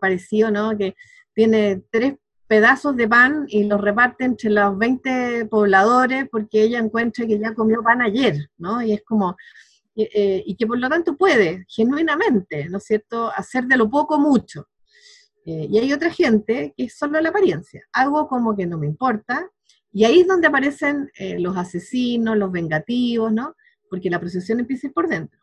[0.01, 0.77] parecido, ¿no?
[0.79, 0.95] Que
[1.35, 2.15] tiene tres
[2.47, 7.55] pedazos de pan y los reparte entre los 20 pobladores porque ella encuentra que ya
[7.55, 8.81] comió pan ayer, ¿no?
[8.81, 9.37] Y es como,
[9.97, 14.19] eh, y que por lo tanto puede, genuinamente, ¿no es cierto?, hacer de lo poco
[14.19, 14.67] mucho.
[15.47, 18.87] Eh, y hay otra gente que es solo la apariencia, hago como que no me
[18.87, 19.49] importa,
[19.93, 23.55] y ahí es donde aparecen eh, los asesinos, los vengativos, ¿no?
[23.89, 25.39] Porque la procesión empieza por dentro.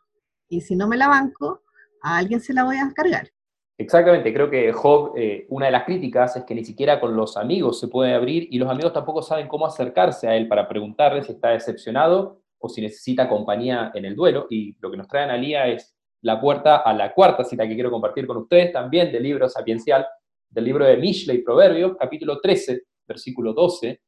[0.48, 1.62] Y si no me la banco,
[2.02, 3.30] a alguien se la voy a cargar.
[3.78, 5.14] Exactamente, creo que Job,
[5.48, 8.58] una de las críticas es que ni siquiera con los amigos se puede abrir y
[8.58, 12.80] los amigos tampoco saben cómo acercarse a él para preguntarle si está decepcionado o si
[12.80, 14.46] necesita compañía en el duelo.
[14.48, 17.90] Y lo que nos trae Analía es la puerta a la cuarta cita que quiero
[17.90, 20.06] compartir con ustedes, también del libro sapiencial,
[20.48, 24.00] del libro de Mishlei Proverbios, capítulo 13, versículo 12,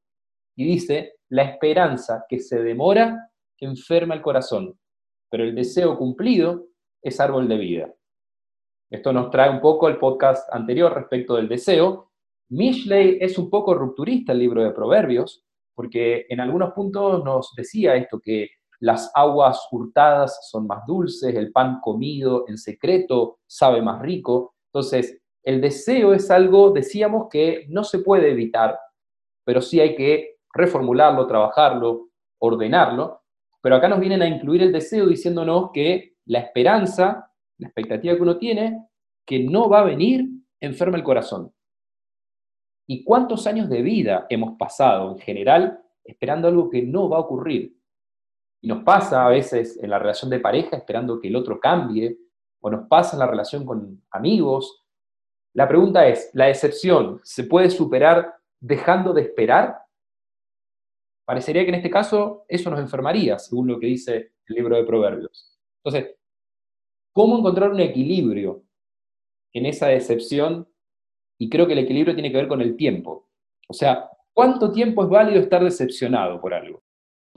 [0.57, 3.31] y dice, la esperanza que se demora
[3.65, 4.79] enferma el corazón,
[5.31, 6.67] pero el deseo cumplido
[7.03, 7.95] es árbol de vida.
[8.91, 12.13] Esto nos trae un poco el podcast anterior respecto del deseo.
[12.51, 15.44] Mishlei es un poco rupturista el libro de Proverbios,
[15.75, 18.49] porque en algunos puntos nos decía esto, que
[18.81, 24.55] las aguas hurtadas son más dulces, el pan comido en secreto sabe más rico.
[24.73, 28.79] Entonces, el deseo es algo, decíamos, que no se puede evitar,
[29.45, 32.09] pero sí hay que reformularlo, trabajarlo,
[32.39, 33.23] ordenarlo.
[33.61, 38.23] Pero acá nos vienen a incluir el deseo diciéndonos que la esperanza, la expectativa que
[38.23, 38.87] uno tiene,
[39.27, 40.27] que no va a venir,
[40.61, 41.53] enferma el corazón.
[42.87, 47.21] ¿Y cuántos años de vida hemos pasado en general esperando algo que no va a
[47.21, 47.77] ocurrir?
[48.61, 52.19] Y nos pasa a veces en la relación de pareja esperando que el otro cambie,
[52.61, 54.87] o nos pasa en la relación con amigos.
[55.53, 59.83] La pregunta es, ¿la decepción se puede superar dejando de esperar?
[61.27, 64.85] Parecería que en este caso eso nos enfermaría, según lo que dice el libro de
[64.85, 65.59] Proverbios.
[65.83, 66.17] Entonces,
[67.13, 68.65] ¿cómo encontrar un equilibrio
[69.53, 70.67] en esa decepción?
[71.39, 73.29] Y creo que el equilibrio tiene que ver con el tiempo.
[73.69, 76.83] O sea, ¿cuánto tiempo es válido estar decepcionado por algo?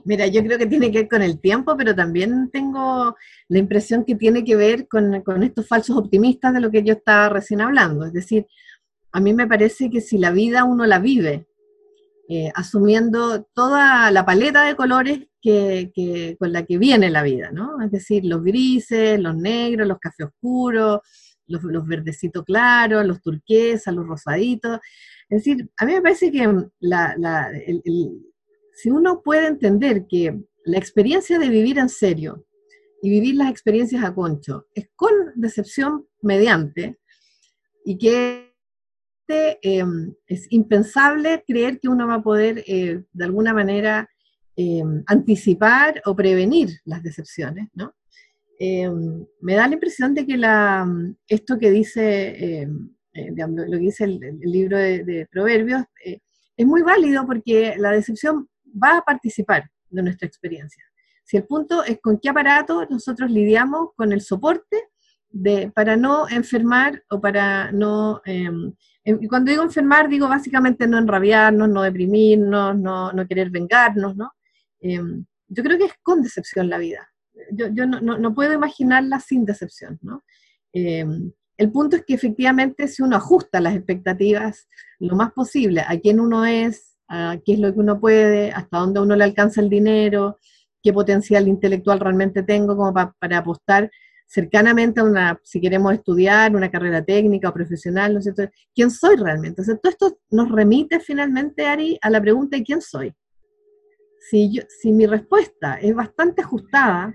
[0.04, 3.16] Mira, yo creo que tiene que ver con el tiempo, pero también tengo
[3.48, 6.94] la impresión que tiene que ver con, con estos falsos optimistas de lo que yo
[6.94, 8.06] estaba recién hablando.
[8.06, 8.46] Es decir,
[9.12, 11.48] a mí me parece que si la vida uno la vive
[12.30, 17.80] eh, asumiendo toda la paleta de colores que, con la que viene la vida, ¿no?
[17.80, 21.00] Es decir, los grises, los negros, los café oscuros,
[21.48, 24.78] los, verdecitos claros, los turquesas, los rosaditos.
[25.28, 26.48] Es decir, a mí me parece que
[28.74, 32.46] si uno puede entender que la experiencia de vivir en serio
[33.02, 36.98] y vivir las experiencias a concho es con decepción mediante
[37.84, 38.48] y que
[39.30, 44.08] Em, es impensable creer que uno va a poder eh, de alguna manera
[44.56, 47.94] em, anticipar o prevenir las decepciones, ¿no?
[48.58, 50.86] Em, me da la impresión de que la,
[51.28, 52.68] esto que dice, eh,
[53.14, 56.18] lo que dice el, libro de, Proverbios eh,
[56.56, 60.82] es muy válido porque la decepción va a participar de nuestra experiencia.
[61.24, 64.88] Si el punto es con qué aparato nosotros lidiamos con el soporte
[65.30, 68.22] de, para no enfermar o para no
[69.04, 74.32] y cuando digo enfermar, digo básicamente no enrabiarnos, no deprimirnos, no, no querer vengarnos, ¿no?
[74.80, 77.08] Em, yo creo que es con decepción la vida.
[77.52, 80.24] Yo, yo no, no, puedo imaginarla sin decepción, ¿no?
[80.72, 85.98] Em, el punto es que efectivamente si uno ajusta las expectativas lo más posible a
[85.98, 89.60] quién uno es, a qué es lo que uno puede, hasta dónde uno le alcanza
[89.60, 90.38] el dinero,
[90.82, 93.90] qué potencial intelectual realmente tengo como para apostar
[94.28, 98.42] cercanamente a una, si queremos estudiar una carrera técnica o profesional, ¿no es cierto?
[98.74, 99.62] ¿Quién soy realmente?
[99.62, 103.12] Entonces, todo esto nos remite finalmente, Ari, a la pregunta de quién soy.
[104.30, 107.14] Si, yo, si mi respuesta es bastante ajustada,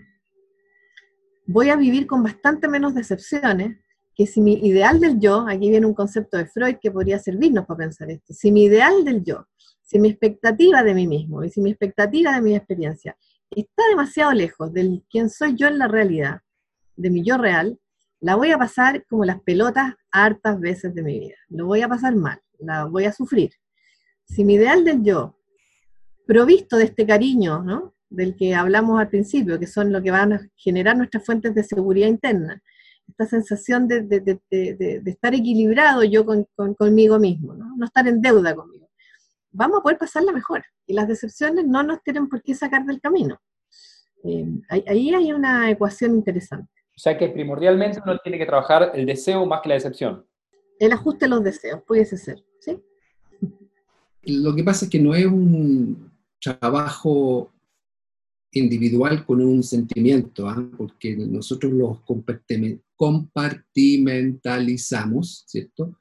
[1.45, 3.77] voy a vivir con bastante menos decepciones
[4.15, 7.65] que si mi ideal del yo, aquí viene un concepto de Freud que podría servirnos
[7.65, 9.47] para pensar esto, si mi ideal del yo,
[9.81, 13.17] si mi expectativa de mí mismo y si mi expectativa de mi experiencia
[13.49, 16.41] está demasiado lejos del quién soy yo en la realidad,
[16.95, 17.79] de mi yo real,
[18.19, 21.35] la voy a pasar como las pelotas hartas veces de mi vida.
[21.49, 23.51] Lo voy a pasar mal, la voy a sufrir.
[24.23, 25.37] Si mi ideal del yo,
[26.25, 27.93] provisto de este cariño, ¿no?
[28.13, 31.63] Del que hablamos al principio, que son lo que van a generar nuestras fuentes de
[31.63, 32.61] seguridad interna,
[33.07, 34.39] esta sensación de,
[35.05, 36.25] estar equilibrado yo
[36.77, 37.75] conmigo mismo, ¿no?
[37.75, 38.89] no estar en deuda conmigo,
[39.51, 43.01] vamos a poder pasarla mejor y las decepciones no nos tienen por qué sacar del
[43.01, 43.39] camino.
[44.23, 46.71] Eh, ahí hay una ecuación interesante.
[46.95, 50.25] O sea que primordialmente uno tiene que trabajar el deseo más que la decepción.
[50.79, 52.81] El ajuste de los deseos, pudiese ser, ¿sí?
[54.23, 57.52] Lo que pasa es que no es un trabajo
[58.53, 60.65] individual con un sentimiento, ¿ah?
[60.77, 61.99] porque nosotros los
[62.95, 65.97] compartimentalizamos, ¿cierto?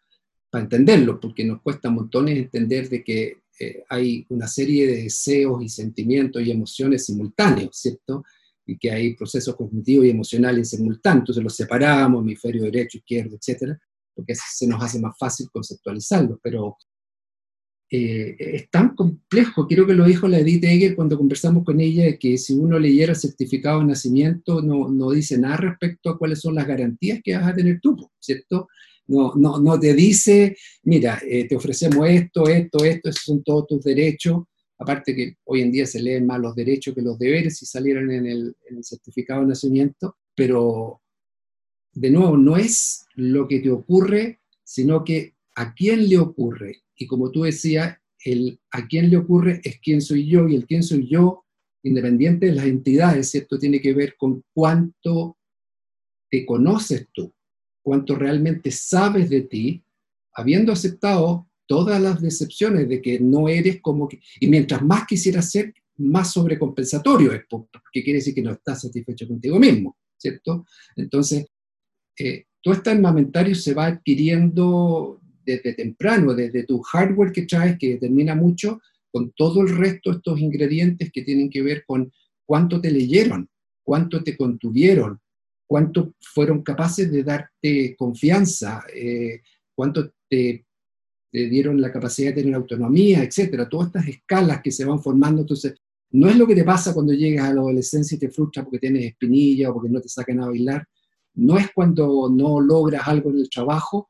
[0.51, 5.63] Para entenderlo, porque nos cuesta montones entender de que eh, hay una serie de deseos
[5.63, 8.23] y sentimientos y emociones simultáneos, ¿cierto?
[8.67, 13.79] y que hay procesos cognitivos y emocionales simultáneos, entonces los separamos, hemisferio derecho, izquierdo, etcétera,
[14.15, 16.77] porque se nos hace más fácil conceptualizarlo, pero
[17.95, 22.17] eh, es tan complejo, creo que lo dijo la Edith Eger cuando conversamos con ella,
[22.17, 26.41] que si uno leyera el certificado de nacimiento no, no dice nada respecto a cuáles
[26.41, 28.69] son las garantías que vas a tener tú, ¿cierto?
[29.09, 33.67] No, no, no te dice, mira, eh, te ofrecemos esto, esto, esto, esos son todos
[33.67, 34.45] tus derechos,
[34.79, 38.11] aparte que hoy en día se leen más los derechos que los deberes si salieran
[38.11, 41.03] en el, certificado de nacimiento, pero
[41.93, 46.85] de nuevo, no es lo que te ocurre, sino que a quién le ocurre.
[47.03, 50.67] Y como tú decías, el a quién le ocurre es quién soy yo, y el
[50.67, 51.45] quién soy yo,
[51.83, 53.59] independiente de las entidades, ¿cierto?
[53.59, 55.37] Tiene que ver con cuánto
[56.31, 57.35] te conoces tú,
[57.83, 59.83] cuánto realmente sabes de ti,
[60.35, 65.51] habiendo aceptado todas las decepciones de que no eres como que, y mientras más quisieras
[65.51, 70.65] ser, más sobrecompensatorio es, porque quiere decir que no estás satisfecho contigo mismo, ¿cierto?
[70.95, 71.47] Entonces,
[72.17, 77.91] eh, todo este armamentario se va adquiriendo desde temprano, desde tu hardware que traes, que
[77.95, 78.81] determina mucho,
[79.11, 82.13] con todo el resto estos ingredientes que tienen que ver con
[82.45, 83.49] cuánto te leyeron,
[83.83, 85.21] cuánto te contuvieron,
[85.67, 89.43] cuánto fueron capaces de darte confianza, eh,
[89.75, 90.65] cuánto te
[91.33, 95.41] te dieron la capacidad de tener autonomía, etcétera, todas estas escalas que se van formando.
[95.41, 95.75] Entonces,
[96.11, 98.79] no es lo que te pasa cuando llegas a la adolescencia y te frustras porque
[98.79, 100.87] tienes espinilla o porque no te sacan a bailar,
[101.35, 104.09] no es cuando no logras algo en el trabajo,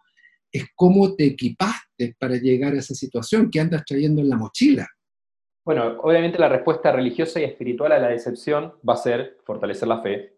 [0.52, 4.86] es cómo te equipaste para llegar a esa situación que andas trayendo en la mochila.
[5.64, 10.02] Bueno, obviamente la respuesta religiosa y espiritual a la decepción va a ser fortalecer la
[10.02, 10.36] fe.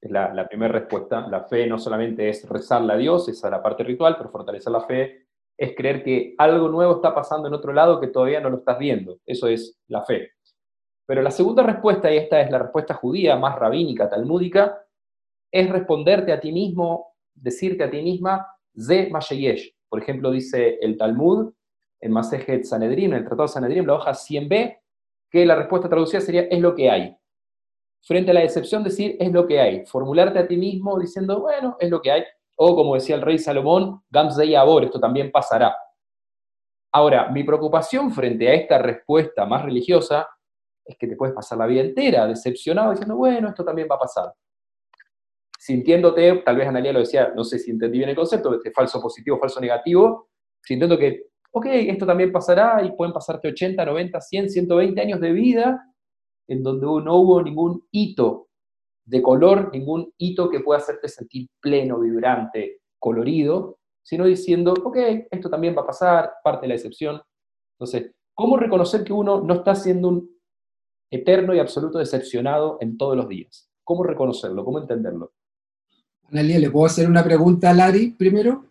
[0.00, 1.26] Es la, primera respuesta.
[1.28, 4.72] La fe no solamente es rezarle a Dios, esa es la parte ritual, pero fortalecer
[4.72, 5.26] la fe
[5.58, 8.78] es creer que algo nuevo está pasando en otro lado que todavía no lo estás
[8.78, 9.18] viendo.
[9.26, 10.30] Eso es la fe.
[11.04, 14.86] Pero la segunda respuesta, y esta es la respuesta judía, más rabínica, talmúdica,
[15.52, 18.46] es responderte a ti mismo, decirte a ti misma,
[18.78, 19.74] Ze Masheyesh.
[19.88, 21.52] Por ejemplo, dice el Talmud,
[22.00, 24.78] en Masejet Sanedrim, en el Tratado de Sanedrim, la hoja 100b,
[25.30, 27.16] que la respuesta traducida sería es lo que hay.
[28.02, 29.84] Frente a la decepción, decir es lo que hay.
[29.86, 32.24] Formularte a ti mismo diciendo, bueno, es lo que hay.
[32.56, 35.74] O como decía el rey Salomón, Gamzei Abor, esto también pasará.
[36.92, 40.28] Ahora, mi preocupación frente a esta respuesta más religiosa
[40.84, 44.00] es que te puedes pasar la vida entera decepcionado diciendo, bueno, esto también va a
[44.00, 44.34] pasar.
[45.60, 48.98] Sintiéndote, tal vez Analia lo decía, no sé si entendí bien el concepto, de falso
[48.98, 50.30] positivo, falso negativo,
[50.62, 55.32] sintiendo que ok, esto también pasará y pueden pasarte 80, 90, 100, 120 años de
[55.32, 55.86] vida
[56.48, 58.48] en donde no hubo ningún hito
[59.04, 64.96] de color, ningún hito que pueda hacerte sentir pleno, vibrante, colorido, sino diciendo, ok,
[65.30, 67.20] esto también va a pasar, parte de la excepción.
[67.74, 70.40] Entonces, ¿cómo reconocer que uno no está siendo un
[71.10, 73.68] eterno y absoluto decepcionado en todos los días?
[73.84, 74.64] ¿Cómo reconocerlo?
[74.64, 75.32] ¿Cómo entenderlo?
[76.30, 78.64] Analia, ¿le puedo hacer una pregunta a Ari primero?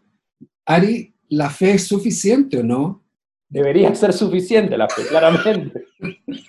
[0.65, 3.03] Ari, ¿la fe es suficiente o no?
[3.49, 5.87] Debería ser suficiente la fe, claramente.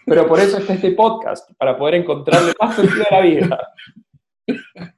[0.07, 3.59] Pero por eso está este podcast, para poder encontrarle más sentido a la vida.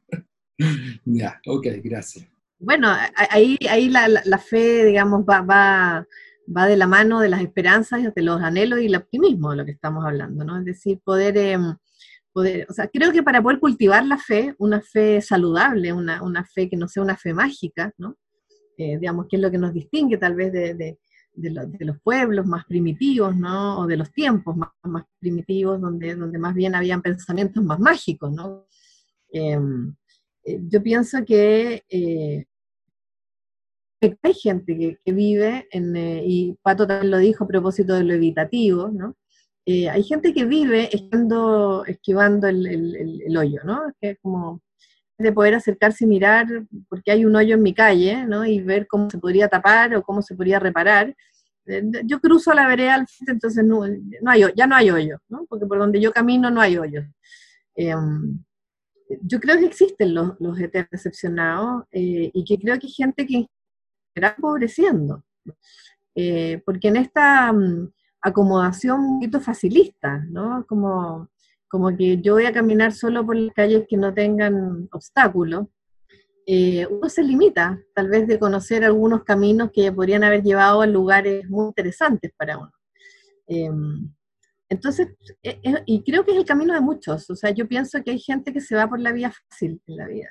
[1.04, 2.24] Ya, ok, gracias.
[2.60, 2.88] Bueno,
[3.30, 6.06] ahí, ahí la, la, fe, digamos, va, va,
[6.56, 9.64] va, de la mano de las esperanzas, de los anhelos y el optimismo de lo
[9.64, 10.60] que estamos hablando, ¿no?
[10.60, 11.58] Es decir, poder, eh,
[12.32, 16.44] poder o sea, creo que para poder cultivar la fe, una fe saludable, una, una
[16.44, 18.16] fe que no sea una fe mágica, ¿no?
[18.76, 22.64] Eh, digamos, que es lo que nos distingue tal vez de, de, los pueblos más
[22.66, 23.80] primitivos, ¿no?
[23.80, 28.66] O de los tiempos más, primitivos, donde, donde más bien habían pensamientos más mágicos, ¿no?
[29.30, 29.94] Em,
[30.44, 32.44] eh, yo pienso que eh,
[34.22, 38.88] hay gente que, vive, en, y Pato también lo dijo a propósito de lo evitativo,
[38.88, 39.16] ¿no?
[39.64, 43.92] Eh, hay gente que vive esquivando, esquivando el, el, el, hoyo, ¿no?
[44.00, 44.60] Que es como
[45.18, 46.46] de poder acercarse y mirar,
[46.88, 48.44] porque hay un hoyo en mi calle, ¿no?
[48.44, 51.14] Y ver cómo se podría tapar o cómo se podría reparar.
[51.66, 55.18] Eh, yo cruzo la vereda al frente, entonces no, no hay, ya no hay hoyo,
[55.28, 55.46] ¿no?
[55.48, 57.02] Porque por donde yo camino no hay hoyo.
[57.76, 57.94] Eh,
[59.20, 63.26] yo creo que existen los, los eternos decepcionados eh, y que creo que hay gente
[63.26, 63.46] que
[64.14, 65.24] está empobreciendo.
[66.14, 67.90] Eh, porque en esta um,
[68.22, 70.64] acomodación un poquito facilista, ¿no?
[70.66, 71.28] Como
[71.72, 75.68] como que yo voy a caminar solo por las calles que no tengan obstáculos,
[76.44, 80.86] eh, uno se limita tal vez de conocer algunos caminos que podrían haber llevado a
[80.86, 82.72] lugares muy interesantes para uno.
[83.46, 83.70] Eh,
[84.68, 88.10] entonces, eh, y creo que es el camino de muchos, o sea, yo pienso que
[88.10, 90.28] hay gente que se va por la vía fácil en la vida,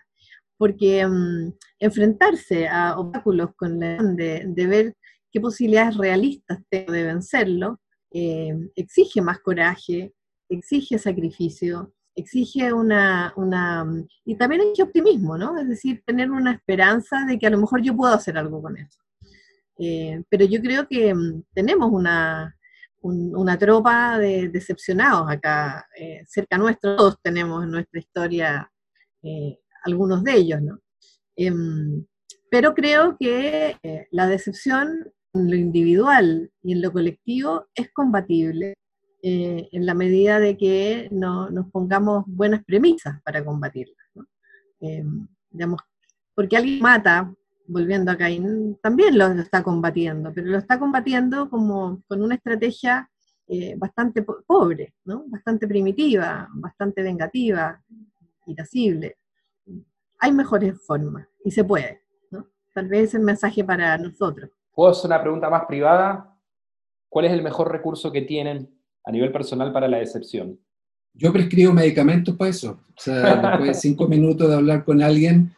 [0.57, 4.95] porque um, enfrentarse a obstáculos con la de, de ver
[5.31, 7.79] qué posibilidades realistas tengo de vencerlo,
[8.13, 10.13] eh, exige más coraje,
[10.49, 13.85] exige sacrificio, exige una, una,
[14.25, 15.57] y también exige optimismo, ¿no?
[15.57, 18.75] Es decir, tener una esperanza de que a lo mejor yo puedo hacer algo con
[18.75, 18.99] eso.
[19.79, 22.53] Eh, pero yo creo que mm, tenemos una,
[22.99, 28.71] un, una tropa de decepcionados acá, eh, cerca nuestro, todos tenemos en nuestra historia
[29.83, 30.79] algunos de ellos, ¿no?
[31.35, 32.05] Em,
[32.49, 33.77] pero creo que
[34.11, 38.75] la decepción lo individual y en lo colectivo es combatible
[39.23, 43.95] eh, en la medida de que no, nos pongamos buenas premisas para combatirla.
[44.15, 44.25] ¿no?
[44.81, 45.03] Eh,
[45.49, 45.81] digamos,
[46.33, 47.33] porque alguien mata,
[47.67, 53.09] volviendo a Caín, también lo, está combatiendo, pero lo está combatiendo como con una estrategia
[53.47, 57.81] eh, bastante po pobre, bastante primitiva, bastante vengativa,
[58.47, 59.17] irascible.
[60.19, 62.01] Hay mejores formas y se puede.
[62.73, 64.49] Tal vez es el mensaje para nosotros.
[64.73, 66.37] ¿Puedo hacer una pregunta más privada?
[67.09, 68.69] ¿Cuál es el mejor recurso que tienen
[69.03, 70.59] a nivel personal para la decepción?
[71.13, 72.79] Yo prescribo medicamentos para eso.
[72.89, 75.53] O sea, después de cinco minutos de hablar con alguien,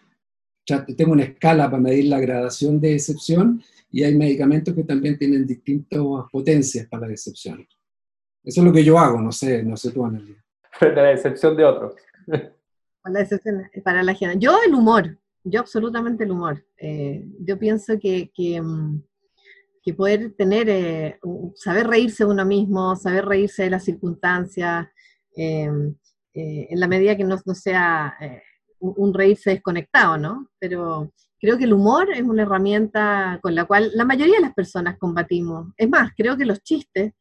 [0.66, 3.62] ya tengo una escala para medir la gradación de decepción
[3.92, 6.02] y hay medicamentos que también tienen distintas
[6.32, 7.68] potencias para la decepción.
[8.44, 10.44] Eso es lo que yo hago, no sé, no sé tú, Analia.
[10.72, 11.94] Frente a la decepción de otros.
[13.04, 14.38] Para la decepción, para la gente.
[14.40, 16.66] Yo el humor, yo absolutamente el humor.
[16.78, 19.04] Eh, yo pienso que, que mm,
[19.98, 21.20] poder tener, eh,
[21.56, 24.88] saber reírse de uno mismo, saber reírse de las circunstancias,
[25.36, 25.70] eh,
[26.36, 28.16] en la medida que no, no sea
[28.80, 30.50] un, reírse desconectado, ¿no?
[30.60, 34.54] Pero creo que el humor es una herramienta con la cual la mayoría de las
[34.54, 35.74] personas combatimos.
[35.78, 37.14] Es más, creo que los chistes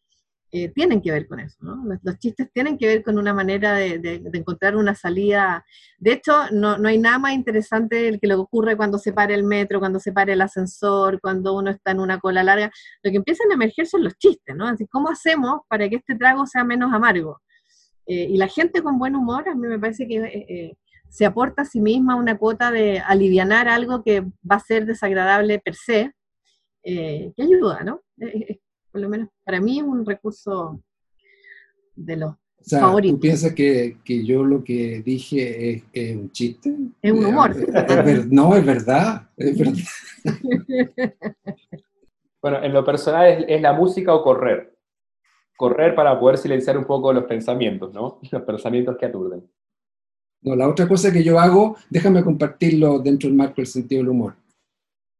[0.55, 1.82] eh, tienen que ver con eso, ¿no?
[2.03, 5.64] Los, chistes tienen que ver con una manera de, encontrar una salida.
[5.96, 9.80] De hecho, no, hay nada más interesante que lo ocurre cuando se para el metro,
[9.80, 12.70] cuando se para el ascensor, cuando uno está en una cola larga.
[13.03, 14.68] Lo que empiezan a emerger son los chistes, ¿no?
[14.68, 17.40] Así, ¿cómo hacemos para que este trago sea menos amargo?
[18.05, 20.76] Eh, y la gente con buen humor, a mí me parece que eh,
[21.09, 25.61] se aporta a sí misma una cuota de alivianar algo que va a ser desagradable
[25.61, 26.12] per se,
[26.84, 28.03] que ayuda, ¿no?
[28.93, 30.80] Por lo menos para mí es un recurso
[31.97, 33.16] de los o sea, favoritos.
[33.16, 36.72] ¿Tú piensas que, que, yo lo que dije es, un chiste?
[37.01, 37.57] Es un humor.
[38.30, 39.74] no, es verdad, es verdad.
[42.43, 44.76] bueno, en lo personal es, la música o correr.
[45.57, 48.20] Correr para poder silenciar un poco los pensamientos, ¿no?
[48.30, 49.49] Los pensamientos que aturden.
[50.43, 54.09] No, la otra cosa que yo hago, déjame compartirlo dentro del marco del sentido del
[54.09, 54.34] humor.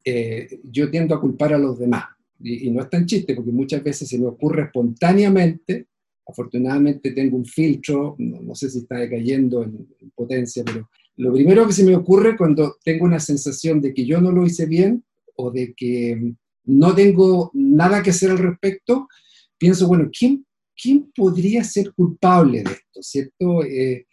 [0.05, 2.07] Eh, yo tiendo a culpar a los demás
[2.43, 5.87] y, no es tan chiste, porque muchas veces se me ocurre espontáneamente,
[6.27, 11.73] afortunadamente tengo un filtro, no, sé si está decayendo en, potencia, pero lo primero que
[11.73, 15.05] se me ocurre cuando tengo una sensación de que yo no lo hice bien
[15.37, 16.35] o de que
[16.65, 19.09] no tengo nada que hacer al respecto,
[19.59, 20.47] pienso, bueno, ¿quién,
[20.81, 23.03] quién podría ser culpable de esto?
[23.03, 23.65] ¿Cierto?
[23.65, 24.07] Eh,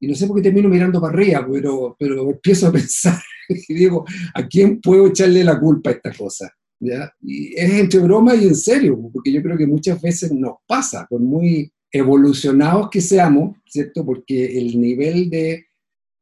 [0.00, 3.74] y no sé por qué termino mirando para arriba, pero, pero empiezo a pensar y
[3.74, 6.52] digo, ¿a quién puedo echarle la culpa a esta cosa?
[6.78, 11.06] Y es entre broma y en serio, porque yo creo que muchas veces nos pasa,
[11.08, 14.04] por muy evolucionados que seamos, ¿cierto?
[14.04, 15.66] Porque el nivel de,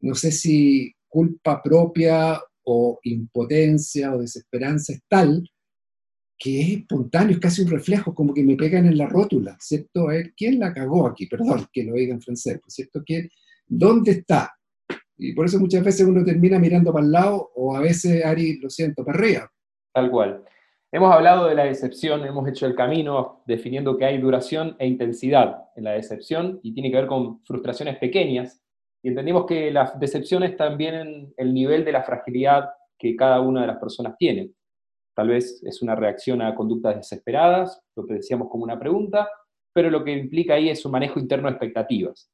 [0.01, 5.49] no sé si culpa propia o impotencia o desesperanza es tal
[6.37, 10.09] que es espontáneo, es casi un reflejo, como que me pegan en la rótula, ¿cierto?
[10.37, 11.27] ¿Quién la cagó aquí?
[11.27, 13.03] Perdón que lo diga en francés, ¿cierto?
[13.05, 13.31] ¿Quién,
[13.67, 14.53] ¿Dónde está?
[15.17, 18.59] Y por eso muchas veces uno termina mirando para el lado o a veces, Ari,
[18.59, 19.51] lo siento, para arriba.
[19.95, 20.43] Tal cual.
[20.91, 25.69] Hemos hablado de la decepción, hemos hecho el camino definiendo que hay duración e intensidad
[25.77, 28.61] en la decepción y tiene que ver con frustraciones pequeñas.
[29.05, 33.67] Y entendimos que las decepciones también el nivel de la fragilidad que cada una de
[33.69, 34.51] las personas tiene.
[35.15, 39.29] Tal vez es una reacción a conductas desesperadas, lo que decíamos como una pregunta,
[39.73, 42.33] pero lo que implica ahí es un manejo interno de expectativas.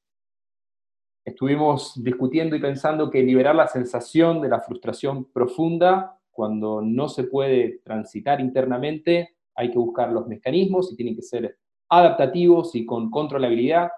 [1.27, 7.25] Estuvimos discutiendo y pensando que liberar la sensación de la frustración profunda cuando no se
[7.25, 11.59] puede transitar internamente, hay que buscar los mecanismos y tienen que ser
[11.89, 13.91] adaptativos y con controlabilidad,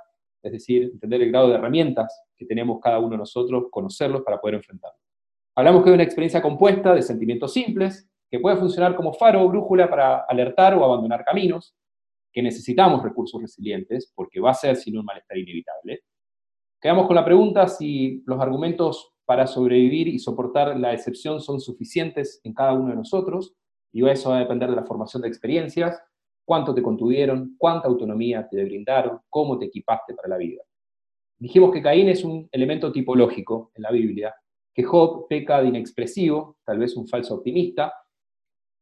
[0.43, 4.41] es decir, entender el grado de herramientas que tenemos cada uno de nosotros, conocerlos para
[4.41, 5.01] poder enfrentarlos.
[5.55, 9.49] Hablamos que es una experiencia compuesta de sentimientos simples, que puede funcionar como faro o
[9.49, 11.75] brújula para alertar o abandonar caminos,
[12.33, 16.01] que necesitamos recursos resilientes, porque va a ser sin un malestar inevitable.
[16.81, 22.39] Quedamos con la pregunta si los argumentos para sobrevivir y soportar la excepción son suficientes
[22.45, 23.55] en cada uno de nosotros,
[23.91, 25.99] y eso va a depender de la formación de experiencias,
[26.45, 30.61] cuánto te contuvieron, cuánta autonomía te brindaron, cómo te equipaste para la vida.
[31.39, 34.35] Dijimos que Caín es un elemento tipológico en la Biblia,
[34.75, 37.91] que Job peca de inexpresivo, tal vez un falso optimista.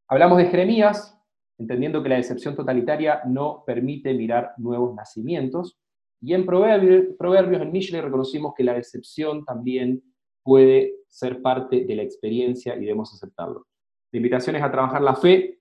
[0.08, 1.16] Hablamos de Jeremías,
[1.58, 5.78] entendiendo que la decepción totalitaria no permite mirar nuevos nacimientos.
[6.20, 10.02] Y en Proverbios, en Mishle reconocimos que la decepción también
[10.42, 13.66] puede ser parte de la experiencia y debemos aceptarlo.
[14.12, 15.60] La invitación es a trabajar la fe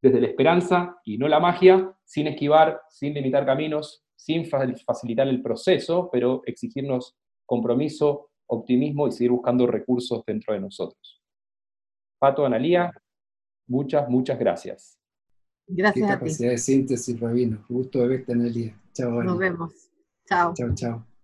[0.00, 5.42] desde la esperanza y no la magia, sin esquivar, sin limitar caminos, sin facilitar el
[5.42, 7.16] proceso, pero exigirnos
[7.46, 11.22] compromiso, optimismo y seguir buscando recursos dentro de nosotros.
[12.18, 12.92] Pato, Analía,
[13.66, 14.98] muchas, muchas gracias.
[15.66, 17.64] Gracias Qué capacidad de síntesis, Rabino.
[17.68, 18.80] Gusto de verte, Analía.
[18.92, 19.90] Chao, Nos vemos.
[20.26, 20.54] Chao.
[20.54, 21.17] Chao, chao.